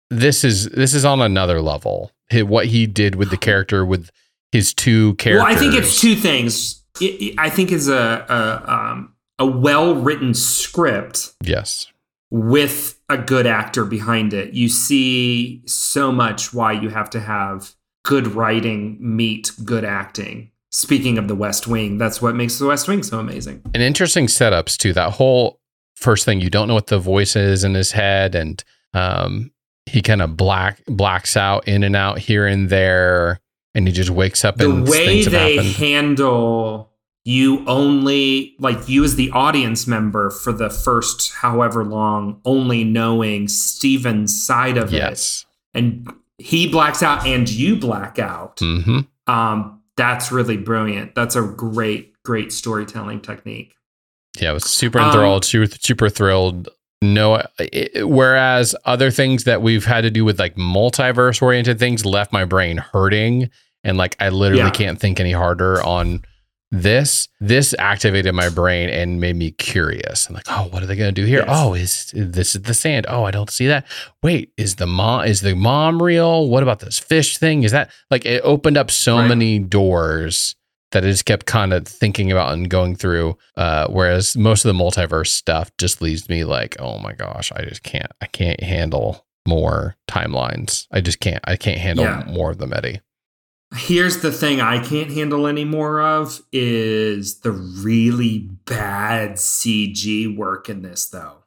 [0.10, 2.12] this is this is on another level.
[2.34, 4.10] What he did with the character, with
[4.52, 5.44] his two characters.
[5.46, 6.84] Well, I think it's two things.
[7.00, 11.88] It, it- I think it's a a, um, a well written script Yes,
[12.30, 14.54] with a good actor behind it.
[14.54, 20.50] You see so much why you have to have good writing meet good acting.
[20.74, 23.62] Speaking of the West Wing, that's what makes the West Wing so amazing.
[23.74, 24.94] and interesting setups too.
[24.94, 25.60] That whole
[25.96, 29.52] first thing, you don't know what the voice is in his head, and um,
[29.86, 33.42] he kind of black blacks out in and out here and there,
[33.74, 36.92] and he just wakes up and The way they handle
[37.24, 43.48] you only like you as the audience member for the first however long only knowing
[43.48, 48.60] Steven's side of it and he blacks out and you black out.
[48.60, 51.14] hmm Um, that's really brilliant.
[51.14, 53.76] That's a great, great storytelling technique.
[54.40, 56.70] Yeah, I was super Um, enthralled, super, super thrilled.
[57.02, 62.06] No, it, whereas other things that we've had to do with like multiverse oriented things
[62.06, 63.50] left my brain hurting,
[63.84, 64.70] and like I literally Yeah.
[64.70, 66.24] can't think any harder on
[66.74, 67.28] this.
[67.40, 70.28] This activated my brain and made me curious.
[70.30, 71.40] I'm like, oh, what are they going to do here?
[71.40, 71.50] Yes.
[71.50, 73.08] Oh, is this is the sand?
[73.10, 73.86] Oh, I don't see that.
[74.22, 76.48] Wait, is the mom is the mom real?
[76.50, 77.64] What about this fish thing?
[77.64, 79.28] Is that like it opened up so Right.
[79.28, 80.56] many doors
[80.92, 83.38] that I just kept kind of thinking about and going through.
[83.56, 87.64] Uh, whereas most of the multiverse stuff just leaves me like, oh my gosh, I
[87.64, 90.88] just can't, I can't handle more timelines.
[90.92, 92.24] I just can't, I can't handle Yeah.
[92.28, 93.02] more of them, Eddie.
[93.74, 100.68] Here's the thing I can't handle any more of is the really bad CG work
[100.68, 101.38] in this though.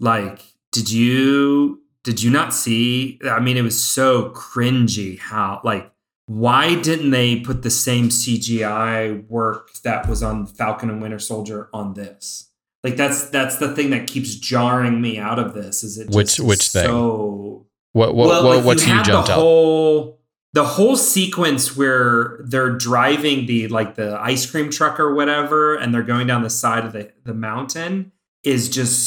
[0.00, 0.40] Like,
[0.72, 3.20] did you did you not see?
[3.28, 5.92] I mean, it was so cringy how like
[6.28, 11.68] why didn't they put the same CGI work that was on Falcon and Winter Soldier
[11.72, 12.50] on this?
[12.84, 15.82] Like that's that's the thing that keeps jarring me out of this.
[15.82, 16.84] Is it Which- just which thing?
[16.84, 19.38] So What what, well, what like what's you you jumped the out?
[19.40, 20.20] whole
[20.52, 25.92] the whole sequence where they're driving the like the ice cream truck or whatever, and
[25.92, 28.12] they're going down the side of the the mountain
[28.44, 29.00] is just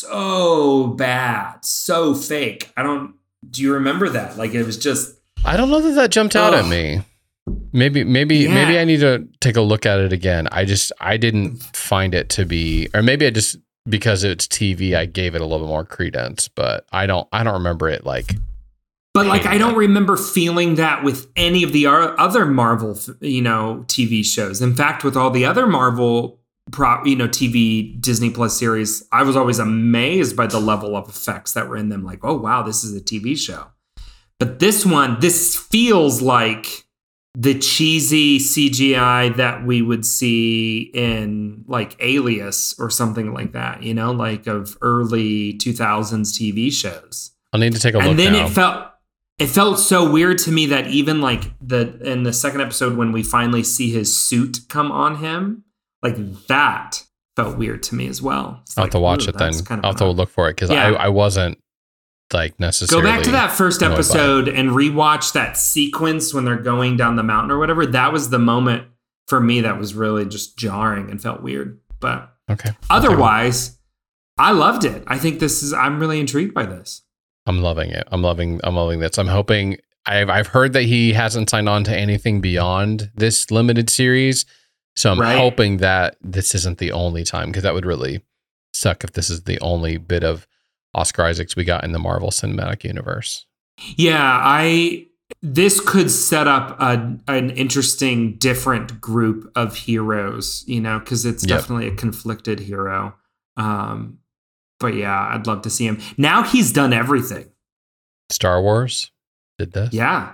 [0.00, 2.72] so bad, so fake.
[2.76, 3.14] I don't.
[3.48, 4.36] Do you remember that?
[4.36, 7.02] Like it was just I don't know that that jumped out at me.
[7.72, 8.54] Maybe maybe Yeah.
[8.54, 10.48] maybe I need to take a look at it again.
[10.50, 14.94] I just I didn't find it to be or maybe I just because it's TV
[14.96, 18.06] I gave it a little bit more credence, but I don't I don't remember it
[18.06, 18.36] like
[19.12, 23.84] But like, I don't remember feeling that with any of the other Marvel, you know,
[23.86, 24.60] TV shows.
[24.62, 26.40] In fact, with all the other Marvel,
[27.04, 31.52] you know, TV Disney Plus series, I was always amazed by the level of effects
[31.52, 32.02] that were in them.
[32.04, 33.66] Like, oh wow, this is a TV show.
[34.40, 36.84] But this one, this feels like
[37.36, 43.82] the cheesy CGI that we would see in like Alias or something like that.
[43.82, 48.18] You know, like of early 2000s TV shows I'll need to take a look and
[48.18, 48.46] then now.
[48.46, 48.86] it felt
[49.38, 53.10] it felt so weird to me that even like the in the second episode when
[53.12, 55.64] we finally see his suit come on him
[56.02, 56.16] like
[56.46, 57.02] that
[57.34, 59.52] felt weird to me as well It's I'll have to watch it then.
[59.64, 60.84] kind of I'll have to look for it because Yeah.
[60.90, 61.58] I, I wasn't
[62.32, 63.06] like necessarily.
[63.06, 63.98] go back to that first annoyed by it.
[63.98, 68.30] episode and rewatch that sequence when they're going down the mountain or whatever that was
[68.30, 68.86] the moment
[69.28, 72.70] for me that was really just jarring and felt weird but Okay.
[72.90, 73.78] otherwise
[74.38, 77.02] i loved it i think this is i'm really intrigued by this
[77.46, 78.08] I'm loving it.
[78.10, 79.18] I'm loving I'm loving this.
[79.18, 83.90] I'm hoping I've I've heard that he hasn't signed on to anything beyond this limited
[83.90, 84.46] series.
[84.96, 85.36] So I'm Right.
[85.36, 88.22] hoping that this isn't the only time because that would really
[88.72, 90.46] suck if this is the only bit of
[90.94, 93.46] Oscar Isaacs we got in the Marvel Cinematic Universe.
[93.96, 95.06] Yeah, I
[95.42, 101.46] this could set up a, an interesting different group of heroes, you know, because it's
[101.46, 101.58] Yep.
[101.60, 103.14] definitely a conflicted hero.
[103.56, 104.18] Um,
[104.80, 105.98] but yeah, I'd love to see him.
[106.18, 107.50] Now he's done everything.
[108.30, 109.10] Star Wars
[109.58, 109.92] did this.
[109.92, 110.32] Yeah.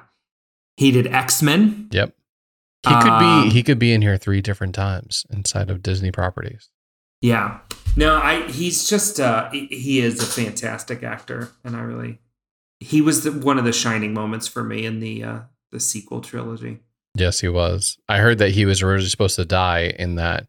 [0.76, 1.88] He did X-Men.
[1.92, 2.14] Yep.
[2.88, 6.10] He could Um, be he could be in here three different times inside of Disney
[6.10, 6.70] properties.
[7.20, 7.58] Yeah.
[7.96, 12.18] No, I he's just uh he- is a fantastic actor and I really
[12.78, 15.38] he was the, one of the shining moments for me in the uh
[15.72, 16.78] the sequel trilogy.
[17.16, 17.98] Yes, he was.
[18.08, 20.46] I heard that he was originally supposed to die in that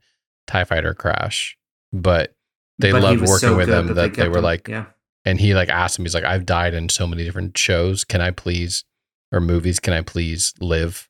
[0.47, 1.57] TIE fighter crash,
[1.91, 2.35] but
[2.79, 4.43] they But loved working so with him that, they, kept were him.
[4.43, 4.85] like, yeah.
[5.25, 8.03] and he like asked him, he's like, I've died in so many different shows.
[8.03, 8.83] Can I please,
[9.31, 11.09] or movies, can I please live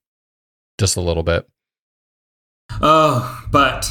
[0.79, 1.47] just a little bit?
[2.81, 3.89] Oh, but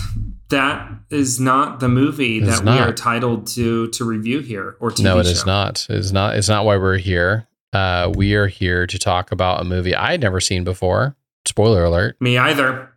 [0.50, 5.04] that is not the movie that we are titled to to review here or TV
[5.04, 5.30] no, it show.
[5.30, 5.86] is not.
[5.88, 6.36] It's not.
[6.36, 7.48] It's not why we're here.
[7.72, 11.16] Uh, we are here to talk about a movie I had never seen before.
[11.46, 12.16] Spoiler alert.
[12.20, 12.90] Me either.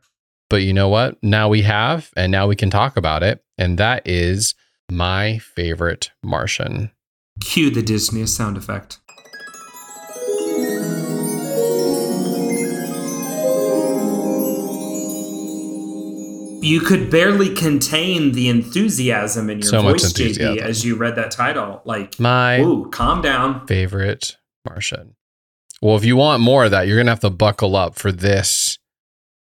[0.50, 1.18] But you know what?
[1.24, 3.44] Now we have, and now we can talk about it.
[3.58, 4.56] And that is
[4.92, 6.92] my favorite Martian.
[7.40, 9.00] Cue the Disney sound effect.
[16.64, 21.32] You could barely contain the enthusiasm in your So voice, JB, as you read that
[21.32, 21.82] title.
[21.84, 23.68] Like, My ooh, calm down.
[23.68, 25.16] favorite Martian.
[25.82, 28.80] Well, if you want more of that, you're gonna have to buckle up for this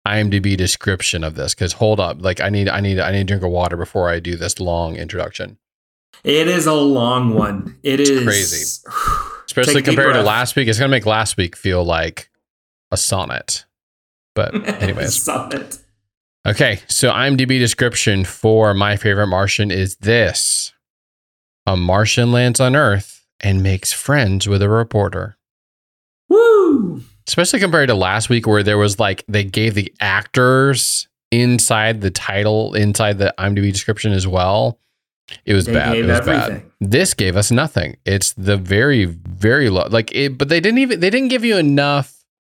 [0.07, 1.55] IMDb description of this.
[1.55, 4.11] Because hold up, like I need, I need, I need a drink of water before
[4.11, 5.57] I do this long introduction.
[6.23, 7.79] It is a long one.
[7.83, 8.83] It is crazy.
[9.47, 12.31] Especially Take a deep compared to last week, it's gonna make last week feel like
[12.91, 13.65] a sonnet.
[14.35, 15.79] But anyways, Summit.
[16.47, 20.73] Okay, so IMDb description for my favorite Martian is this:
[21.67, 25.37] a Martian lands on Earth and makes friends with a reporter.
[26.29, 27.03] Woo!
[27.27, 32.11] Especially compared to last week, where there was like they gave the actors inside the
[32.13, 34.79] title, inside the IMDb description as well.
[35.45, 35.97] It was They bad.
[35.97, 36.63] It was bad.
[36.81, 37.97] This gave us nothing.
[38.05, 39.89] It's the very, very low.
[39.91, 42.16] Like it, but they didn't even they didn't give you enough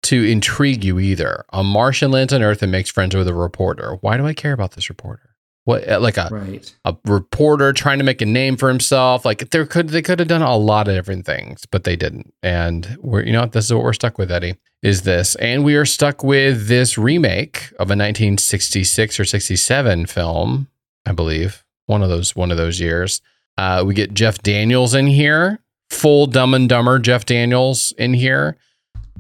[0.09, 1.45] to intrigue you either.
[1.53, 3.97] A Martian lands on Earth and makes friends with a reporter.
[4.01, 5.23] Why do I care about this reporter?
[5.65, 6.75] What uh, like a Right.
[6.87, 9.25] a reporter trying to make a name for himself?
[9.27, 12.33] Like there could they could have done a lot of different things, but they didn't.
[12.43, 13.53] And we're you know what?
[13.53, 14.57] This is what we're stuck with, Eddie.
[14.83, 15.35] Is this?
[15.37, 20.69] And we are stuck with this remake of a 1966 or 67 film,
[21.05, 21.65] I believe.
[21.87, 23.21] One of those one of those years.
[23.59, 25.59] Uh, we get Jeff Daniels in here,
[25.91, 28.57] full Dumb and Dumber Jeff Daniels in here.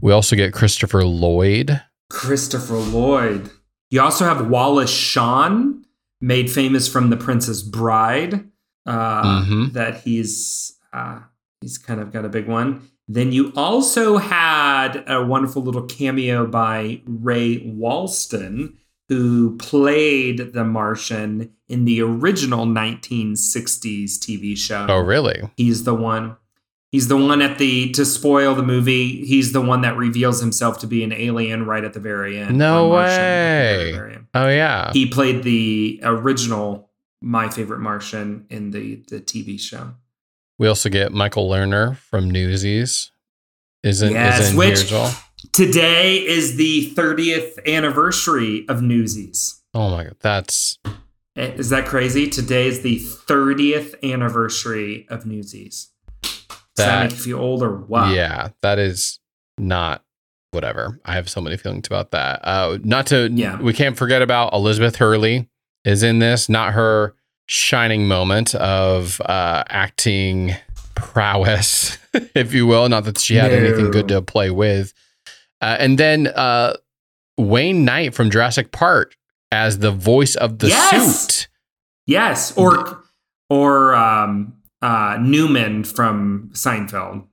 [0.00, 1.80] We also get Christopher Lloyd.
[2.10, 3.50] Christopher Lloyd.
[3.90, 5.84] You also have Wallace Shawn,
[6.20, 8.48] made famous from The Princess Bride.
[8.86, 9.72] Uh, Mhm.
[9.74, 11.20] That he's uh,
[11.60, 12.80] he's kind of got a big one.
[13.06, 18.74] Then you also had a wonderful little cameo by Ray Walston,
[19.08, 24.86] who played the Martian in the original 1960s TV show.
[24.88, 25.50] Oh, really?
[25.56, 26.36] He's the one.
[26.90, 29.24] He's the one at the to spoil the movie.
[29.26, 32.56] He's the one that reveals himself to be an alien right at the very end.
[32.56, 34.14] No or Martian at the very, way.
[34.16, 34.26] end.
[34.34, 34.90] Oh, yeah.
[34.94, 36.88] He played the original
[37.20, 39.94] My Favorite Martian in the the TV show.
[40.58, 43.10] We also get Michael Lerner from Newsies.
[43.82, 45.24] Isn't Yes, is in which- here well?
[45.52, 49.60] Today is the 30th anniversary of Newsies.
[49.72, 50.78] Oh my god, that's
[51.36, 52.28] Eh, Is that crazy?
[52.28, 55.90] Today is the 30th anniversary of Newsies.
[56.78, 58.14] Does that, That- make you feel old or what?
[58.14, 59.18] yeah, that is
[59.58, 60.02] not
[60.52, 60.98] whatever.
[61.04, 62.40] I have so many feelings about that.
[62.42, 63.60] Uh, not to Yeah.
[63.60, 65.48] we can't forget about Elizabeth Hurley
[65.84, 66.48] is in this.
[66.48, 67.14] Not her
[67.46, 70.54] shining moment of uh, acting
[70.94, 71.98] prowess,
[72.34, 72.88] if you will.
[72.88, 74.92] Not that she had anything good to play with.
[75.60, 76.74] Uh, and then uh,
[77.36, 79.16] Wayne Knight from Jurassic Park
[79.50, 81.26] as the voice of the Yes!
[81.26, 81.48] suit.
[82.06, 83.02] Yes, or
[83.50, 87.26] or um, uh, Newman from Seinfeld.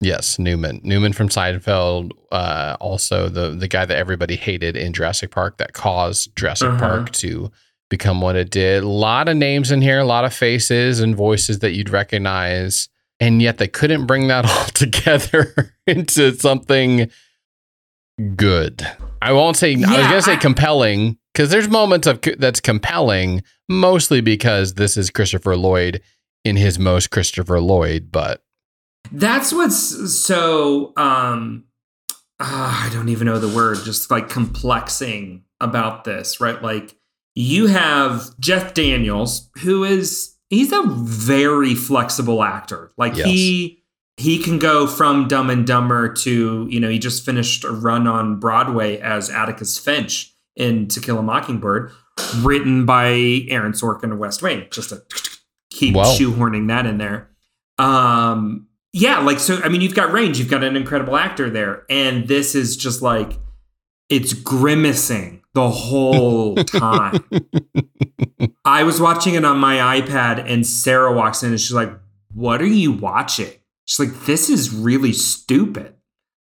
[0.00, 0.80] Yes, Newman.
[0.84, 2.10] Newman from Seinfeld.
[2.30, 6.78] Uh, also, the the guy that everybody hated in Jurassic Park that caused Jurassic Uh-huh.
[6.78, 7.50] Park to
[7.88, 8.82] become what it did.
[8.82, 12.88] A lot of names in here, a lot of faces and voices that you'd recognize,
[13.20, 17.10] and yet they couldn't bring that all together into something
[18.36, 18.86] good.
[19.22, 19.74] I won't say.
[19.74, 24.96] I was gonna say I- compelling because there's moments of that's compelling, mostly because this
[24.96, 26.02] is Christopher Lloyd
[26.46, 28.42] in his most Christopher Lloyd, but
[29.12, 31.64] That's what's so um
[32.40, 36.60] ah, I don't even know the word, just like complexing about this, right?
[36.62, 36.96] Like
[37.34, 42.92] you have Jeff Daniels, who is he's a very flexible actor.
[42.96, 43.26] Like Yes.
[43.26, 43.82] he
[44.18, 48.06] he can go from Dumb and Dumber to, you know, he just finished a run
[48.06, 51.90] on Broadway as Atticus Finch in To Kill a Mockingbird,
[52.38, 53.08] written by
[53.50, 54.66] Aaron Sorkin and West Wing.
[54.70, 55.02] Just to
[55.76, 56.04] keep Wow.
[56.04, 57.30] shoehorning that in there.
[57.78, 59.60] Um, yeah, like so.
[59.62, 60.38] I mean, you've got range.
[60.38, 63.38] You've got an incredible actor there, and this is just like
[64.08, 67.22] it's grimacing the whole time.
[68.64, 71.92] I was watching it on my iPad, and Sarah walks in, and she's like,
[72.32, 73.50] "What are you watching?"
[73.84, 75.92] She's like, "This is really stupid."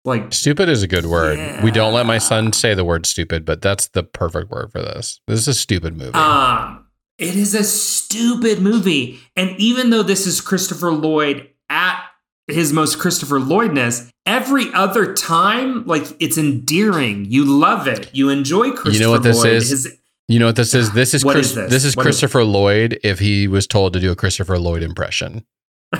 [0.04, 1.62] Like, Stupid is a good word.
[1.62, 4.80] We don't let my son say the word stupid, but that's the perfect word for
[4.80, 5.20] this.
[5.26, 6.14] This is a stupid movie.
[6.14, 6.86] Um,
[7.20, 9.20] it is a stupid movie.
[9.36, 12.02] And even though this is Christopher Lloyd at
[12.48, 17.26] his most Christopher Lloydness, every other time, like it's endearing.
[17.26, 18.08] You love it.
[18.14, 19.52] You enjoy Christopher You know what this Lloyd.
[19.52, 19.70] is?
[19.70, 19.96] His-
[20.28, 20.92] you know what this is?
[20.92, 21.70] This is Chris, is this?
[21.70, 24.82] this is What is- Christopher Lloyd if he was told to do a Christopher Lloyd
[24.82, 25.44] impression.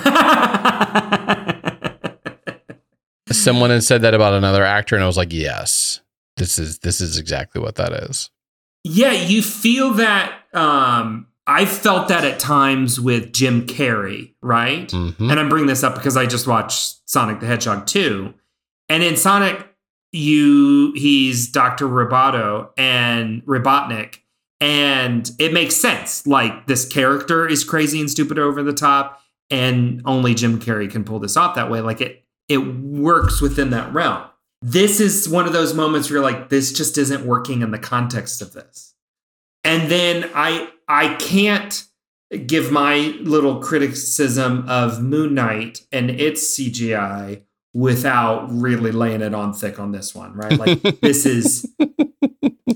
[3.33, 6.01] Someone had said that about another actor, and I was like, yes,
[6.37, 8.29] this is this is exactly what that is.
[8.85, 10.37] yeah, you feel that.
[10.53, 14.89] Um, I felt that at times with Jim Carrey, right?
[14.89, 15.31] Mhm.
[15.31, 18.33] And I'm bringing this up because I just watched Sonic the Hedgehog 2.
[18.89, 19.67] And in Sonic,
[20.13, 21.87] you he's Dr.
[21.87, 24.17] Roboto and Robotnik.
[24.61, 26.27] And it makes sense.
[26.27, 31.03] Like this character is crazy and stupid over the top, and only Jim Carrey can
[31.05, 31.81] pull this off that way.
[31.81, 34.25] Like it it works within that realm.
[34.61, 37.79] This is one of those moments where you're like, this just isn't working in the
[37.79, 38.90] context of this.
[39.65, 41.85] And then I I can't
[42.47, 47.43] give my little criticism of Moon Knight and its CGI
[47.73, 50.59] without really laying it on thick on this one, right?
[50.59, 51.69] Like this is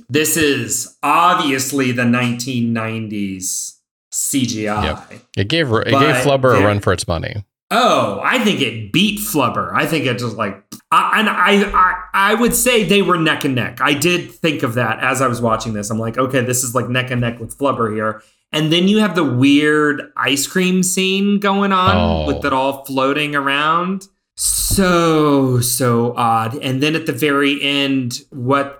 [0.08, 3.78] this is obviously the 1990s
[4.12, 5.20] CGI.
[5.36, 7.44] It gave it gave Flubber a run for its money.
[7.76, 9.72] Oh, I think it beat Flubber.
[9.74, 10.62] I think it just like,
[10.92, 13.80] I, and I, I, I would say they were neck and neck.
[13.80, 15.90] I did think of that as I was watching this.
[15.90, 18.22] I'm like, okay, this is like neck and neck with Flubber here.
[18.52, 22.26] And then you have the weird ice cream scene going on Oh.
[22.28, 24.06] with it all floating around.
[24.36, 26.56] So so odd.
[26.62, 28.78] And then at the very end, what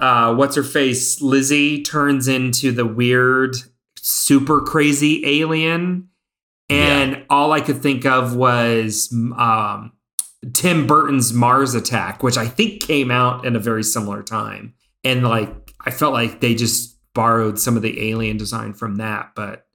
[0.00, 3.56] uh, what's her face Lizzie turns into the weird,
[3.96, 6.08] super crazy alien.
[6.70, 9.92] And all I could think of was um,
[10.52, 14.74] Tim Burton's Mars Attack, which I think came out in a very similar time.
[15.04, 19.32] And like, I felt like they just borrowed some of the alien design from that.
[19.34, 19.66] But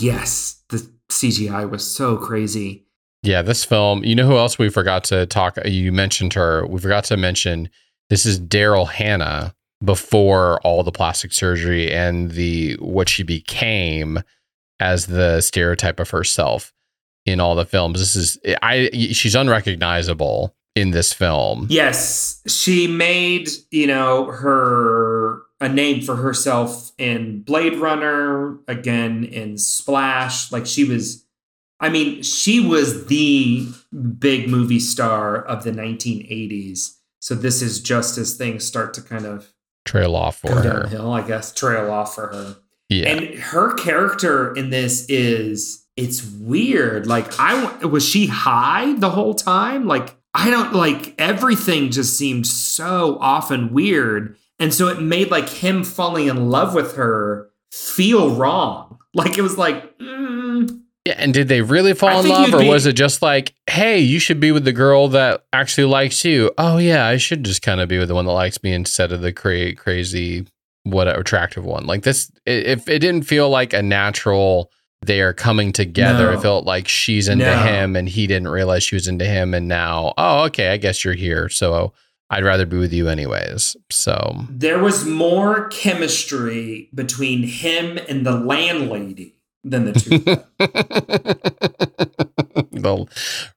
[0.00, 2.84] yes, the CGI was so crazy.
[3.22, 4.04] Yeah, this film.
[4.04, 5.58] You know who else we forgot to talk?
[5.64, 6.66] You mentioned her.
[6.66, 7.68] We forgot to mention
[8.10, 9.54] this is Daryl Hannah
[9.84, 14.20] before all the plastic surgery and the what she became
[14.80, 16.72] as the stereotype of herself
[17.26, 17.98] in all the films.
[17.98, 21.66] This is I she's unrecognizable in this film.
[21.68, 29.58] Yes, she made, you know, her a name for herself in Blade Runner, again in
[29.58, 30.52] Splash.
[30.52, 31.24] Like she was
[31.80, 33.68] I mean, she was the
[34.18, 36.96] big movie star of the 1980s.
[37.20, 39.52] So this is just as things start to kind of
[39.84, 40.62] Trail off for her.
[40.62, 42.56] downhill, I guess, trail off for her.
[42.88, 43.08] Yeah.
[43.10, 47.06] And her character in this is it's weird.
[47.06, 49.86] Like I was she high the whole time?
[49.86, 54.36] Like I don't like everything just seemed so often weird.
[54.58, 58.98] And so it made like him falling in love with her feel wrong.
[59.14, 62.58] Like it was like mm, Yeah, and did they really I fall in love, or
[62.60, 66.24] be- was it just like, "Hey, you should be with the girl that actually likes
[66.24, 66.52] you"?
[66.58, 69.10] Oh yeah, I should just kind of be with the one that likes me instead
[69.10, 70.46] of the cra- crazy,
[70.84, 71.86] what an attractive one.
[71.86, 74.70] Like this, if it didn't feel like a natural,
[75.02, 76.30] they are coming together.
[76.32, 76.38] No.
[76.38, 77.62] It felt like she's into No.
[77.62, 81.04] him, and he didn't realize she was into him, and now, oh okay, I guess
[81.04, 81.92] you're here, so
[82.30, 83.76] I'd rather be with you anyways.
[83.90, 90.14] So there was more chemistry between him and the landlady than the two.
[90.16, 90.44] of them.
[92.72, 93.06] the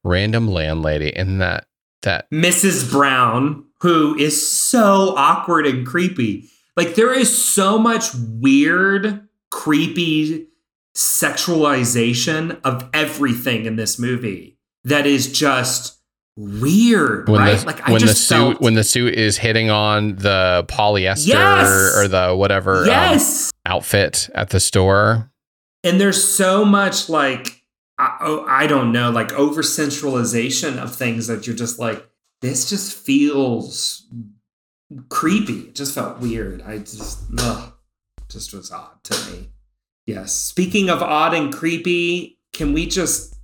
[0.03, 1.65] random landlady and that
[2.03, 2.89] that Mrs.
[2.91, 6.49] Brown, who is so awkward and creepy.
[6.77, 10.47] Like there is so much weird, creepy
[10.95, 15.97] sexualization of everything in this movie that is just
[16.37, 17.59] weird, when right?
[17.59, 20.65] the like I when the just suit felt, when the suit is hitting on the
[20.67, 21.97] polyester Yes!
[21.97, 25.31] or the whatever um, yes, outfit at the store.
[25.83, 27.61] and there's so much like
[27.97, 32.07] I, oh, I don't know, like over centralization of things that you're just like
[32.41, 34.07] this just feels
[35.09, 35.59] creepy.
[35.61, 36.61] It just felt weird.
[36.61, 37.73] I just ugh,
[38.29, 39.49] just was odd to me.
[40.05, 40.33] Yes.
[40.33, 43.35] Speaking of odd and creepy, can we just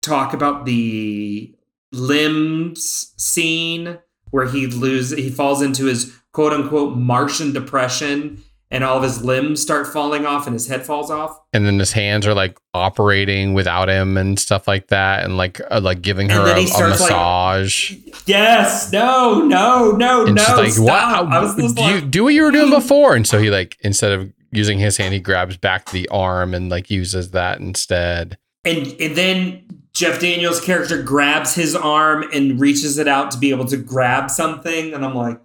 [0.00, 1.54] talk about the
[1.92, 3.98] limbs scene
[4.30, 8.42] where he loses he falls into his quote unquote Martian depression
[8.72, 11.38] and all of his limbs start falling off and his head falls off?
[11.52, 15.60] And then his hands are like operating without him and stuff like that, and like
[15.70, 17.94] uh, like giving her a, a starts, like, massage.
[18.26, 18.90] Yes.
[18.90, 20.42] No, no, no, and no.
[20.42, 21.26] she's like, stop.
[21.26, 21.34] "What?
[21.34, 24.12] I was do, you, do what you were doing before." And so he like instead
[24.12, 28.38] of using his hand, he grabs back the arm and like uses that instead.
[28.64, 33.50] and and then Jeff Daniels' character grabs his arm and reaches it out to be
[33.50, 35.38] able to grab something, and I'm like,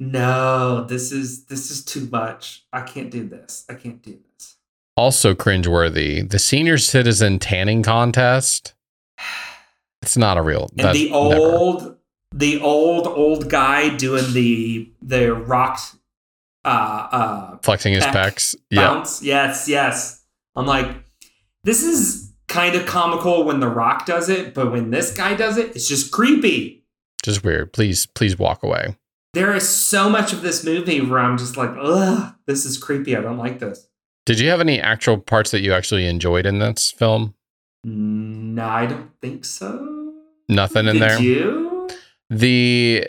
[0.00, 2.64] no, this is this is too much.
[2.72, 3.66] I can't do this.
[3.68, 4.56] I can't do this.
[4.96, 6.28] Also cringeworthy.
[6.28, 8.74] The senior citizen tanning contest.
[10.02, 10.70] It's not a real.
[10.78, 11.14] And the never.
[11.14, 11.98] old
[12.34, 15.78] the old old guy doing the the rock
[16.64, 18.54] uh uh flexing his pecs.
[18.70, 18.80] Yeah.
[18.80, 19.22] bounce.
[19.22, 20.24] Yes, yes.
[20.56, 20.88] I'm like,
[21.64, 25.56] this is kind of comical when The Rock does it, but when this guy does
[25.56, 26.84] it, it's just creepy.
[27.22, 27.72] Just weird.
[27.72, 28.96] Please, please walk away.
[29.32, 33.16] There is so much of this movie where I'm just like, ugh, this is creepy.
[33.16, 33.86] I don't like this.
[34.26, 37.34] Did you have any actual parts that you actually enjoyed in this film?
[37.84, 40.14] No, I don't think so.
[40.48, 41.20] Nothing in Did there.
[41.20, 41.88] you?
[42.28, 43.06] the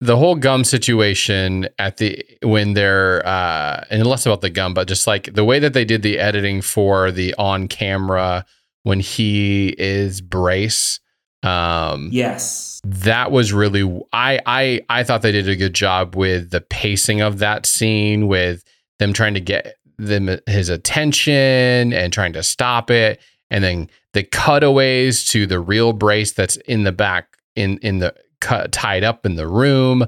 [0.00, 4.88] the whole gum situation at the when they're uh and less about the gum but
[4.88, 8.44] just like the way that they did the editing for the on camera
[8.82, 11.00] when he is brace
[11.46, 12.80] um Yes.
[12.84, 13.82] that was really
[14.12, 18.26] I I I thought they did a good job with the pacing of that scene
[18.26, 18.64] with
[18.98, 23.20] them trying to get them his attention and trying to stop it
[23.50, 28.14] and then the cutaways to the real brace that's in the back in in the
[28.40, 30.04] cut tied up in the room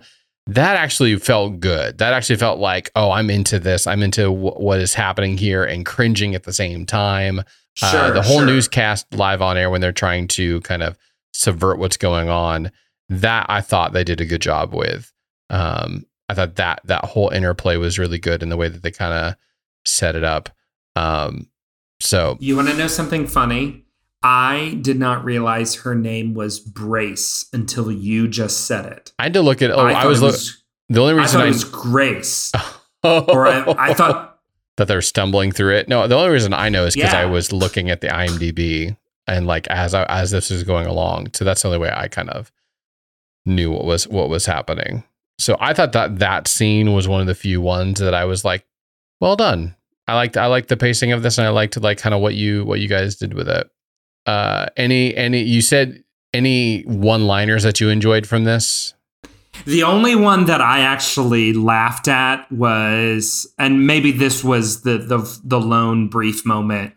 [0.46, 4.50] that actually felt good that actually felt like oh i'm into this i'm into w-
[4.52, 7.42] what is happening here and cringing at the same time
[7.74, 7.88] Sure.
[8.00, 8.46] uh, the whole sure.
[8.46, 10.98] newscast live on air when they're trying to kind of
[11.32, 12.70] subvert what's going on
[13.08, 15.12] that i thought they did a good job with
[15.50, 18.90] um, i thought that that whole interplay was really good in the way that they
[18.90, 19.34] kind of
[19.84, 20.50] set it up
[20.96, 21.48] um,
[22.00, 23.84] so You want to know something funny?
[24.22, 29.12] I did not realize her name was Brace until you just said it.
[29.18, 31.44] i had to look at oh i, thought was, was the only I reason thought
[31.44, 32.52] i, it was Grace.
[33.04, 34.40] or I, I thought
[34.76, 37.52] that they're stumbling through it no the only reason i know is because i was
[37.52, 38.96] looking at the imdb
[39.28, 42.08] and like as I, as this was going along so that's the only way i
[42.08, 42.50] kind of
[43.46, 45.04] knew what was what was happening.
[45.38, 48.44] So i thought that that scene was one of the few ones that i was
[48.44, 48.66] like
[49.20, 49.74] well done.
[50.06, 52.34] I liked i liked the pacing of this and i liked like kind of what
[52.34, 53.70] you what you guys did with it.
[54.26, 56.02] Uh any any you said
[56.34, 58.94] any one liners that you enjoyed from this?
[59.64, 65.40] The only one that I actually laughed at was, and maybe this was the the
[65.42, 66.94] the lone brief moment,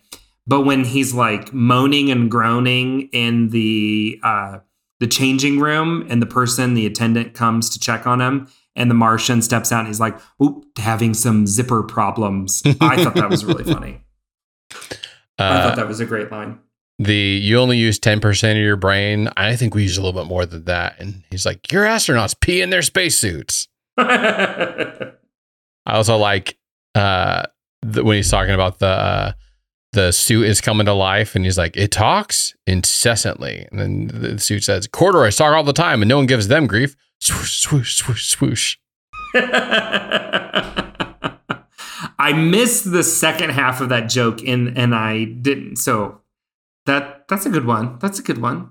[0.48, 4.60] But when he's like moaning and groaning in the uh,
[5.00, 8.96] the changing room, and the person, the attendant, comes to check on him, and the
[8.96, 13.46] Martian steps out, and he's like, "Oop, having some zipper problems." I thought that was
[13.46, 14.04] really funny.
[15.40, 16.60] I Uh, thought that was a great line.
[17.00, 19.28] the you only use 10% of your brain.
[19.38, 21.00] I think we use a little bit more than that.
[21.00, 23.68] And he's like, Your astronauts pee in their spacesuits.
[23.98, 25.14] I
[25.88, 26.58] also like
[26.96, 27.44] uh
[27.82, 29.32] the, when he's talking about the uh,
[29.94, 33.68] the suit is coming to life and he's like, It talks incessantly.
[33.72, 36.68] And then the suit says, Corduroys talk all the time and no one gives them
[36.68, 36.96] grief.
[37.20, 38.78] Swoosh, swoosh, swoosh, swoosh.
[42.20, 45.78] I missed the second half of that joke and and I didn't.
[45.78, 46.22] So
[46.86, 47.98] that that's a good one.
[48.00, 48.70] That's a good one.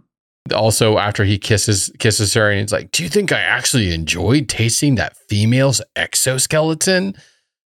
[0.54, 4.48] also after he kisses kisses her and he's like do you think i actually enjoyed
[4.48, 7.14] tasting that female's exoskeleton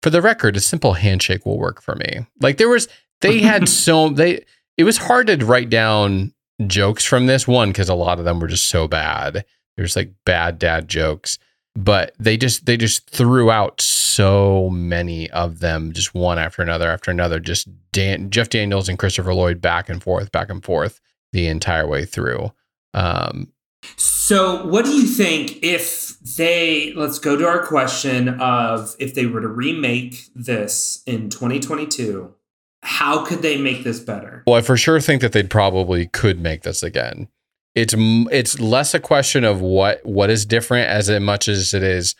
[0.03, 2.88] for the record a simple handshake will work for me like there was
[3.23, 4.45] they had so they
[4.77, 6.33] it was hard to write down
[6.66, 7.49] jokes from this.
[7.49, 9.45] One because a lot of them were just so bad.
[9.77, 11.39] There's like bad dad jokes.
[11.75, 16.91] But they just they just threw out so many of them just one after another
[16.91, 17.41] after another.
[17.41, 21.01] Just Dan, jeff daniels and christopher lloyd back and forth back and forth
[21.33, 22.53] the entire way through.
[22.93, 23.53] Um,
[23.97, 29.25] So what do you think if they let's go to our question of if they
[29.25, 32.35] were to remake this in 2022,
[32.83, 34.43] how could they make this better?
[34.47, 37.28] well, I for sure think that they probably could make this again.
[37.74, 42.14] It's it's less a question of what what is different as much as it is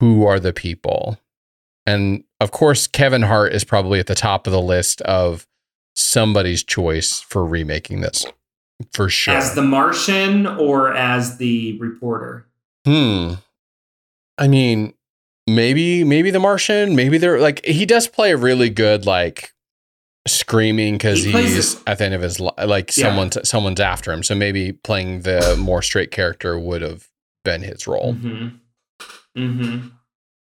[0.00, 1.18] who are the people,
[1.86, 5.46] and of course Kevin Hart is probably at the top of the list of
[5.94, 8.26] somebody's choice for remaking this
[8.92, 9.34] for sure.
[9.34, 12.46] As the Martian or as the reporter?
[12.84, 13.34] Hmm.
[14.38, 14.94] I mean,
[15.46, 16.96] maybe maybe the Martian.
[16.96, 19.52] Maybe they're like he does play a really good like
[20.26, 23.06] screaming because He he's it- at the end of his li- like Yeah.
[23.08, 24.22] someone someone's after him.
[24.22, 27.08] So maybe playing the more straight character would have
[27.44, 28.14] been his role.
[28.14, 28.48] Mm-hmm.
[29.36, 29.88] Mm-hmm.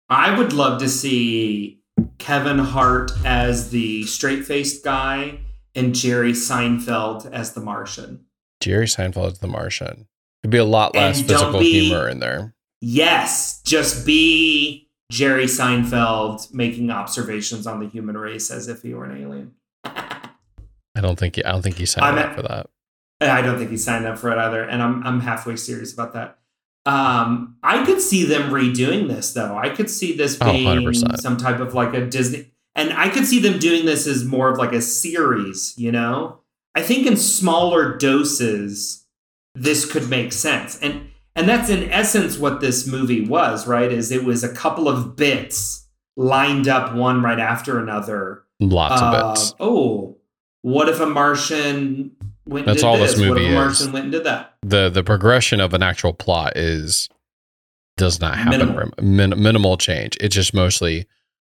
[0.08, 1.80] I would love to see
[2.18, 5.40] Kevin Hart as the straight-faced guy
[5.74, 8.26] and Jerry Seinfeld as the Martian.
[8.60, 10.06] Jerry Seinfeld as the Martian.
[10.42, 12.54] It'd be a lot less And physical be- humor in there.
[12.80, 19.06] Yes, just be Jerry Seinfeld making observations on the human race as if he were
[19.06, 19.52] an alien.
[19.84, 22.68] I don't think he, I don't think he signed I'm up for that.
[23.20, 24.62] I don't think he signed up for it either.
[24.62, 26.38] And I'm I'm halfway serious about that.
[26.86, 29.56] Um, I could see them redoing this though.
[29.56, 31.18] I could see this Oh, being 100%.
[31.18, 34.50] some type of like a Disney, and I could see them doing this as more
[34.50, 35.74] of like a series.
[35.78, 36.40] You know,
[36.74, 39.06] I think in smaller doses,
[39.54, 40.78] this could make sense.
[40.80, 43.90] And and that's in essence what this movie was, right?
[43.90, 45.83] Is it was a couple of bits
[46.16, 49.54] lined up one right after another Lots of uh, bits.
[49.60, 50.16] Oh,
[50.62, 52.12] what if a Martian
[52.46, 52.66] went?
[52.66, 53.54] That's all this What movie if a is.
[53.54, 54.54] Martian went and did that?
[54.62, 57.08] the the progression of an actual plot is
[57.96, 58.90] does not happen Minimal.
[59.02, 61.06] min, minimal change it's just mostly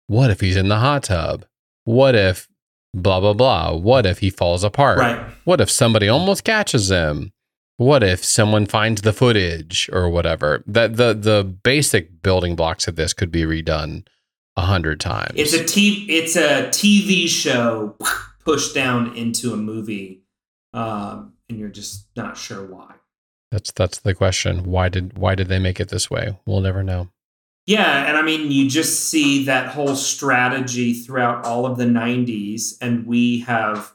[0.09, 1.47] what if he's in the hot tub
[1.85, 2.47] what if
[2.93, 5.19] blah blah blah what if he falls apart Right.
[5.45, 7.33] what if somebody almost catches him
[7.79, 12.97] what if someone finds the footage or whatever that the the basic building blocks of
[12.97, 14.07] this could be redone
[14.57, 15.33] a hundred times.
[15.35, 17.97] It's a t- It's a TV show
[18.45, 20.23] pushed down into a movie,
[20.73, 22.95] um, and you're just not sure why.
[23.51, 24.65] that's that's the question.
[24.65, 26.39] Why did why did they make it this way?
[26.47, 27.09] We'll never know.
[27.67, 32.75] Yeah, and I mean, you just see that whole strategy throughout all of the 90s,
[32.81, 33.93] and we have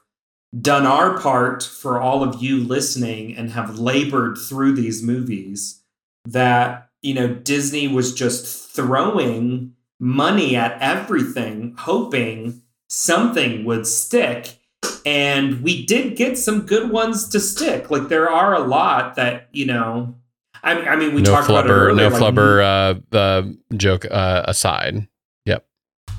[0.60, 5.82] done our part for all of you listening and have labored through these movies
[6.26, 14.58] that, you know, Disney was just throwing money at everything, hoping something would stick.
[15.06, 17.92] And we did get some good ones to stick.
[17.92, 20.16] Like, there are a lot that, you know,
[20.64, 22.10] I, I mean, we no talked about it flubber earlier.
[22.10, 23.44] no like, flubber uh, uh
[23.78, 25.08] joke uh aside
[25.46, 25.66] Yep.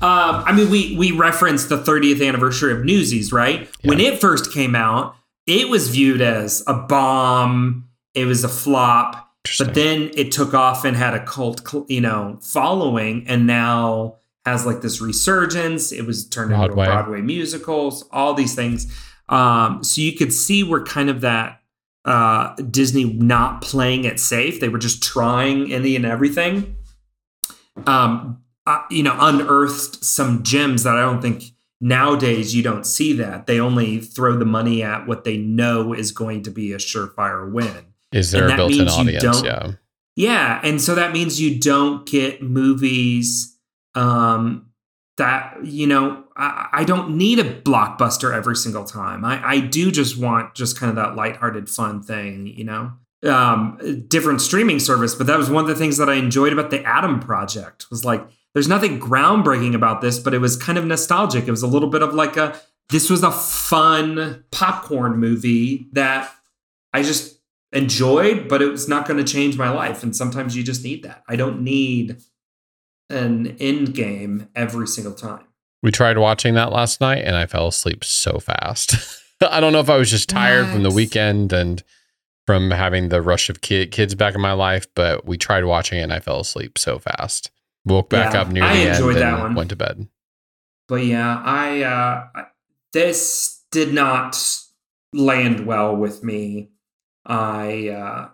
[0.01, 3.69] Um, I mean, we we referenced the 30th anniversary of Newsies, right?
[3.83, 5.15] When it first came out,
[5.47, 7.89] it was viewed as a bomb.
[8.13, 9.32] It was a flop.
[9.59, 14.65] But then it took off and had a cult, you know, following, and now has
[14.65, 15.91] like this resurgence.
[15.91, 16.85] It was turned into Broadway.
[16.85, 18.91] a Broadway musicals, all these things.
[19.29, 21.61] Um, so you could see where kind of that
[22.05, 24.59] uh, Disney not playing it safe.
[24.59, 26.75] They were just trying any and everything.
[27.87, 31.43] Um, uh, you know, unearthed some gems that I don't think
[31.81, 33.47] nowadays you don't see that.
[33.47, 37.51] They only throw the money at what they know is going to be a surefire
[37.51, 37.92] win.
[38.13, 39.43] Is there And a built-in audience?
[39.43, 39.71] Yeah.
[40.15, 43.57] Yeah, and so that means you don't get movies
[43.95, 44.67] um
[45.17, 49.23] that you know I, I don't need a blockbuster every single time.
[49.25, 52.93] I, I do just want just kind of that lighthearted fun thing, you know.
[53.23, 56.71] Um, different streaming service, but that was one of the things that I enjoyed about
[56.71, 60.85] the Adam Project was like there's nothing groundbreaking about this, but it was kind of
[60.85, 61.47] nostalgic.
[61.47, 62.59] It was a little bit of like a
[62.89, 66.31] this was a fun popcorn movie that
[66.91, 67.39] I just
[67.73, 70.03] enjoyed, but it was not going to change my life.
[70.03, 71.23] And sometimes you just need that.
[71.27, 72.17] I don't need
[73.09, 75.45] an end game every single time.
[75.81, 78.95] We tried watching that last night and I fell asleep so fast.
[79.41, 81.83] I don't know if I was just tired from the weekend and
[82.47, 85.99] from having the rush of kid, kids back in my life, but we tried watching
[85.99, 87.51] it and I fell asleep so fast.
[87.85, 89.55] Woke back Yeah, up near I the end enjoyed that and one.
[89.55, 90.07] went to bed.
[90.87, 92.45] But yeah, I uh I-
[92.93, 94.37] this did not
[95.13, 96.69] land well with me.
[97.25, 98.29] I uh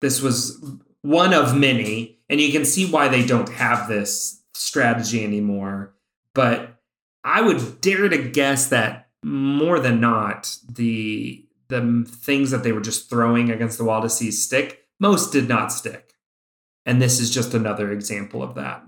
[0.00, 0.62] this was
[1.02, 5.94] one of many and you can see why they don't have this strategy anymore.
[6.34, 6.80] But
[7.24, 12.80] I would dare to guess that more than not the the things that they were
[12.80, 16.14] just throwing against the wall to see stick, most did not stick.
[16.84, 18.84] And this is just another example of that.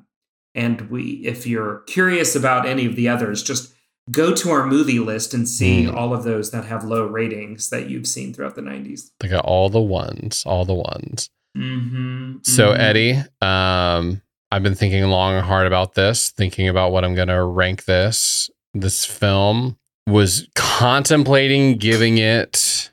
[0.55, 3.74] And we, if you're curious about any of the others, just
[4.11, 5.95] go to our movie list and see Mm.
[5.95, 9.11] all of those that have low ratings that you've seen throughout the 90s.
[9.21, 11.31] They got all the ones, all the ones.
[11.57, 12.39] Mm-hmm.
[12.43, 17.15] So Eddie, um, I've been thinking long and hard about this, thinking about what I'm
[17.15, 18.51] gonna rank this.
[18.75, 22.91] This film was contemplating giving it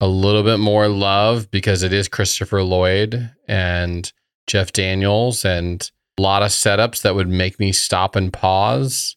[0.00, 4.12] a little bit more love because it is Christopher Lloyd and
[4.46, 9.16] Jeff Daniels and a lot of setups that would make me stop and pause,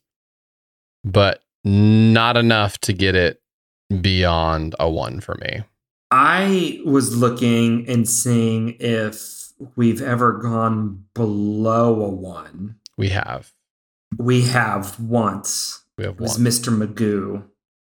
[1.11, 3.41] but not enough to get it
[4.01, 5.63] beyond a one for me.
[6.11, 12.75] I was looking and seeing if we've ever gone below a one.
[12.97, 13.51] We have.
[14.17, 15.83] We have once.
[15.97, 16.37] We have It was.
[16.37, 16.75] Mr.
[16.75, 17.43] Magoo.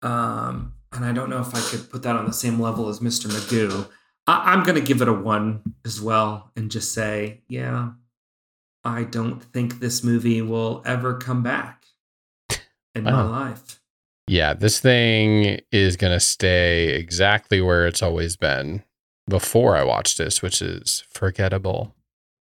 [0.08, 3.00] Um, and I don't know if I could put that on the same level as
[3.00, 3.28] Mr.
[3.28, 3.88] Magoo.
[4.26, 7.92] I- I'm going to give it a one as well and just say, yeah,
[8.84, 11.77] I don't think this movie will ever come back
[12.98, 13.30] in my Wow.
[13.30, 13.80] life.
[14.28, 18.84] Yeah, this thing is going to stay exactly where it's always been
[19.30, 21.96] before I watched this, which is forgettable.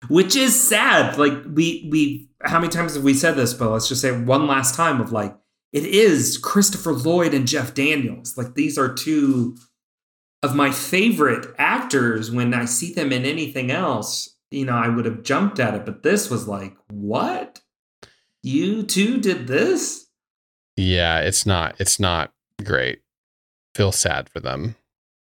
[0.07, 1.17] Which is sad.
[1.17, 4.45] Like we we how many times have we said this, but let's just say one
[4.47, 5.35] last time of like
[5.73, 8.37] it is Christopher Lloyd and Jeff Daniels.
[8.37, 9.55] Like these are two
[10.43, 15.05] of my favorite actors when I see them in anything else, you know, I would
[15.05, 17.61] have jumped at it, but this was like, what?
[18.43, 20.04] You two did this?
[20.77, 23.01] Yeah, it's not it's not great.
[23.73, 24.75] Feel sad for them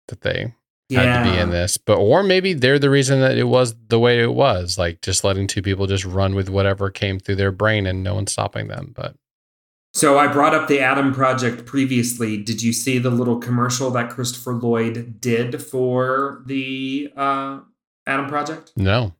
[0.08, 0.54] that they
[0.90, 1.76] had to be in this.
[1.78, 5.24] But or maybe they're the reason that it was the way it was, like just
[5.24, 8.68] letting two people just run with whatever came through their brain and no one stopping
[8.68, 8.92] them.
[8.96, 9.14] But
[9.92, 12.36] So I brought up the Adam Project previously.
[12.36, 17.60] Did you see the little commercial that Christopher Lloyd did for the uh,
[18.06, 18.72] Adam Project?
[18.76, 19.14] no.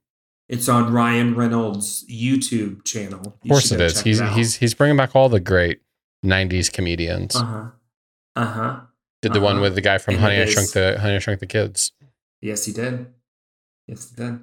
[0.48, 3.20] It's on Ryan Reynolds' YouTube channel.
[3.42, 4.00] Of course it is.
[4.00, 5.82] He's he's he's bringing back all the great
[6.24, 7.36] 90s comedians.
[7.36, 7.68] uh huh
[8.38, 8.80] uh huh.
[9.20, 9.62] Did the one uh-huh.
[9.62, 11.92] with the guy from And Honey I Shrunk the Honey I Shrunk the Kids.
[12.40, 13.06] Yes, he did.
[13.88, 14.40] Yes, he did.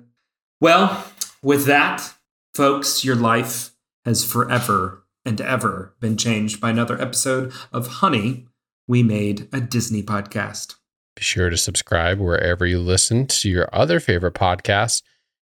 [0.59, 1.05] Well,
[1.41, 2.13] with that,
[2.53, 3.71] folks, your life
[4.03, 8.47] has forever and ever been changed by another episode of Honey.
[8.87, 10.75] We made a Disney podcast.
[11.15, 15.01] Be sure to subscribe wherever you listen to your other favorite podcasts.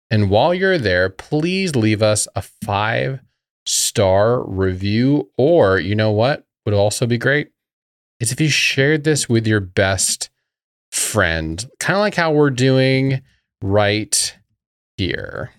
[0.09, 3.19] And while you're there, please leave us a five
[3.66, 5.30] star review.
[5.38, 7.49] Or, you know what would also be great?
[8.20, 10.30] Is if you shared this with your best
[10.91, 13.22] friend, kind of like how we're doing
[13.62, 14.38] right
[14.97, 15.51] here.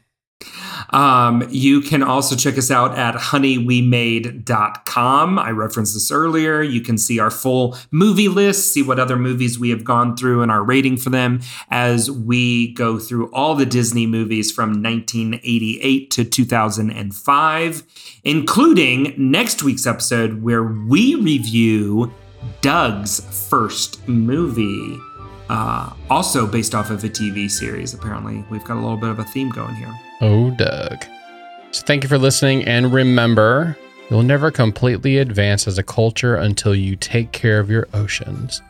[0.90, 5.38] Um, you can also check us out at honeywemade.com.
[5.38, 6.62] I referenced this earlier.
[6.62, 10.43] You can see our full movie list, see what other movies we have gone through
[10.43, 11.40] and our rating for them
[11.70, 17.82] as we go through all the Disney movies from 1988 to 2005,
[18.24, 22.12] including next week's episode where we review
[22.61, 24.99] Doug's first movie.
[25.49, 28.45] Uh, also based off of a TV series, apparently.
[28.51, 29.93] We've got a little bit of a theme going here.
[30.20, 31.05] Oh, Doug.
[31.72, 32.64] So thank you for listening.
[32.64, 33.76] And remember,
[34.11, 38.62] you'll never completely advance as a culture until you take care of your oceans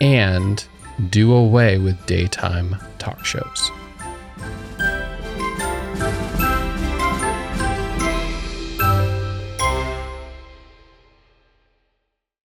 [0.00, 0.66] and
[1.10, 3.70] do away with daytime talk shows.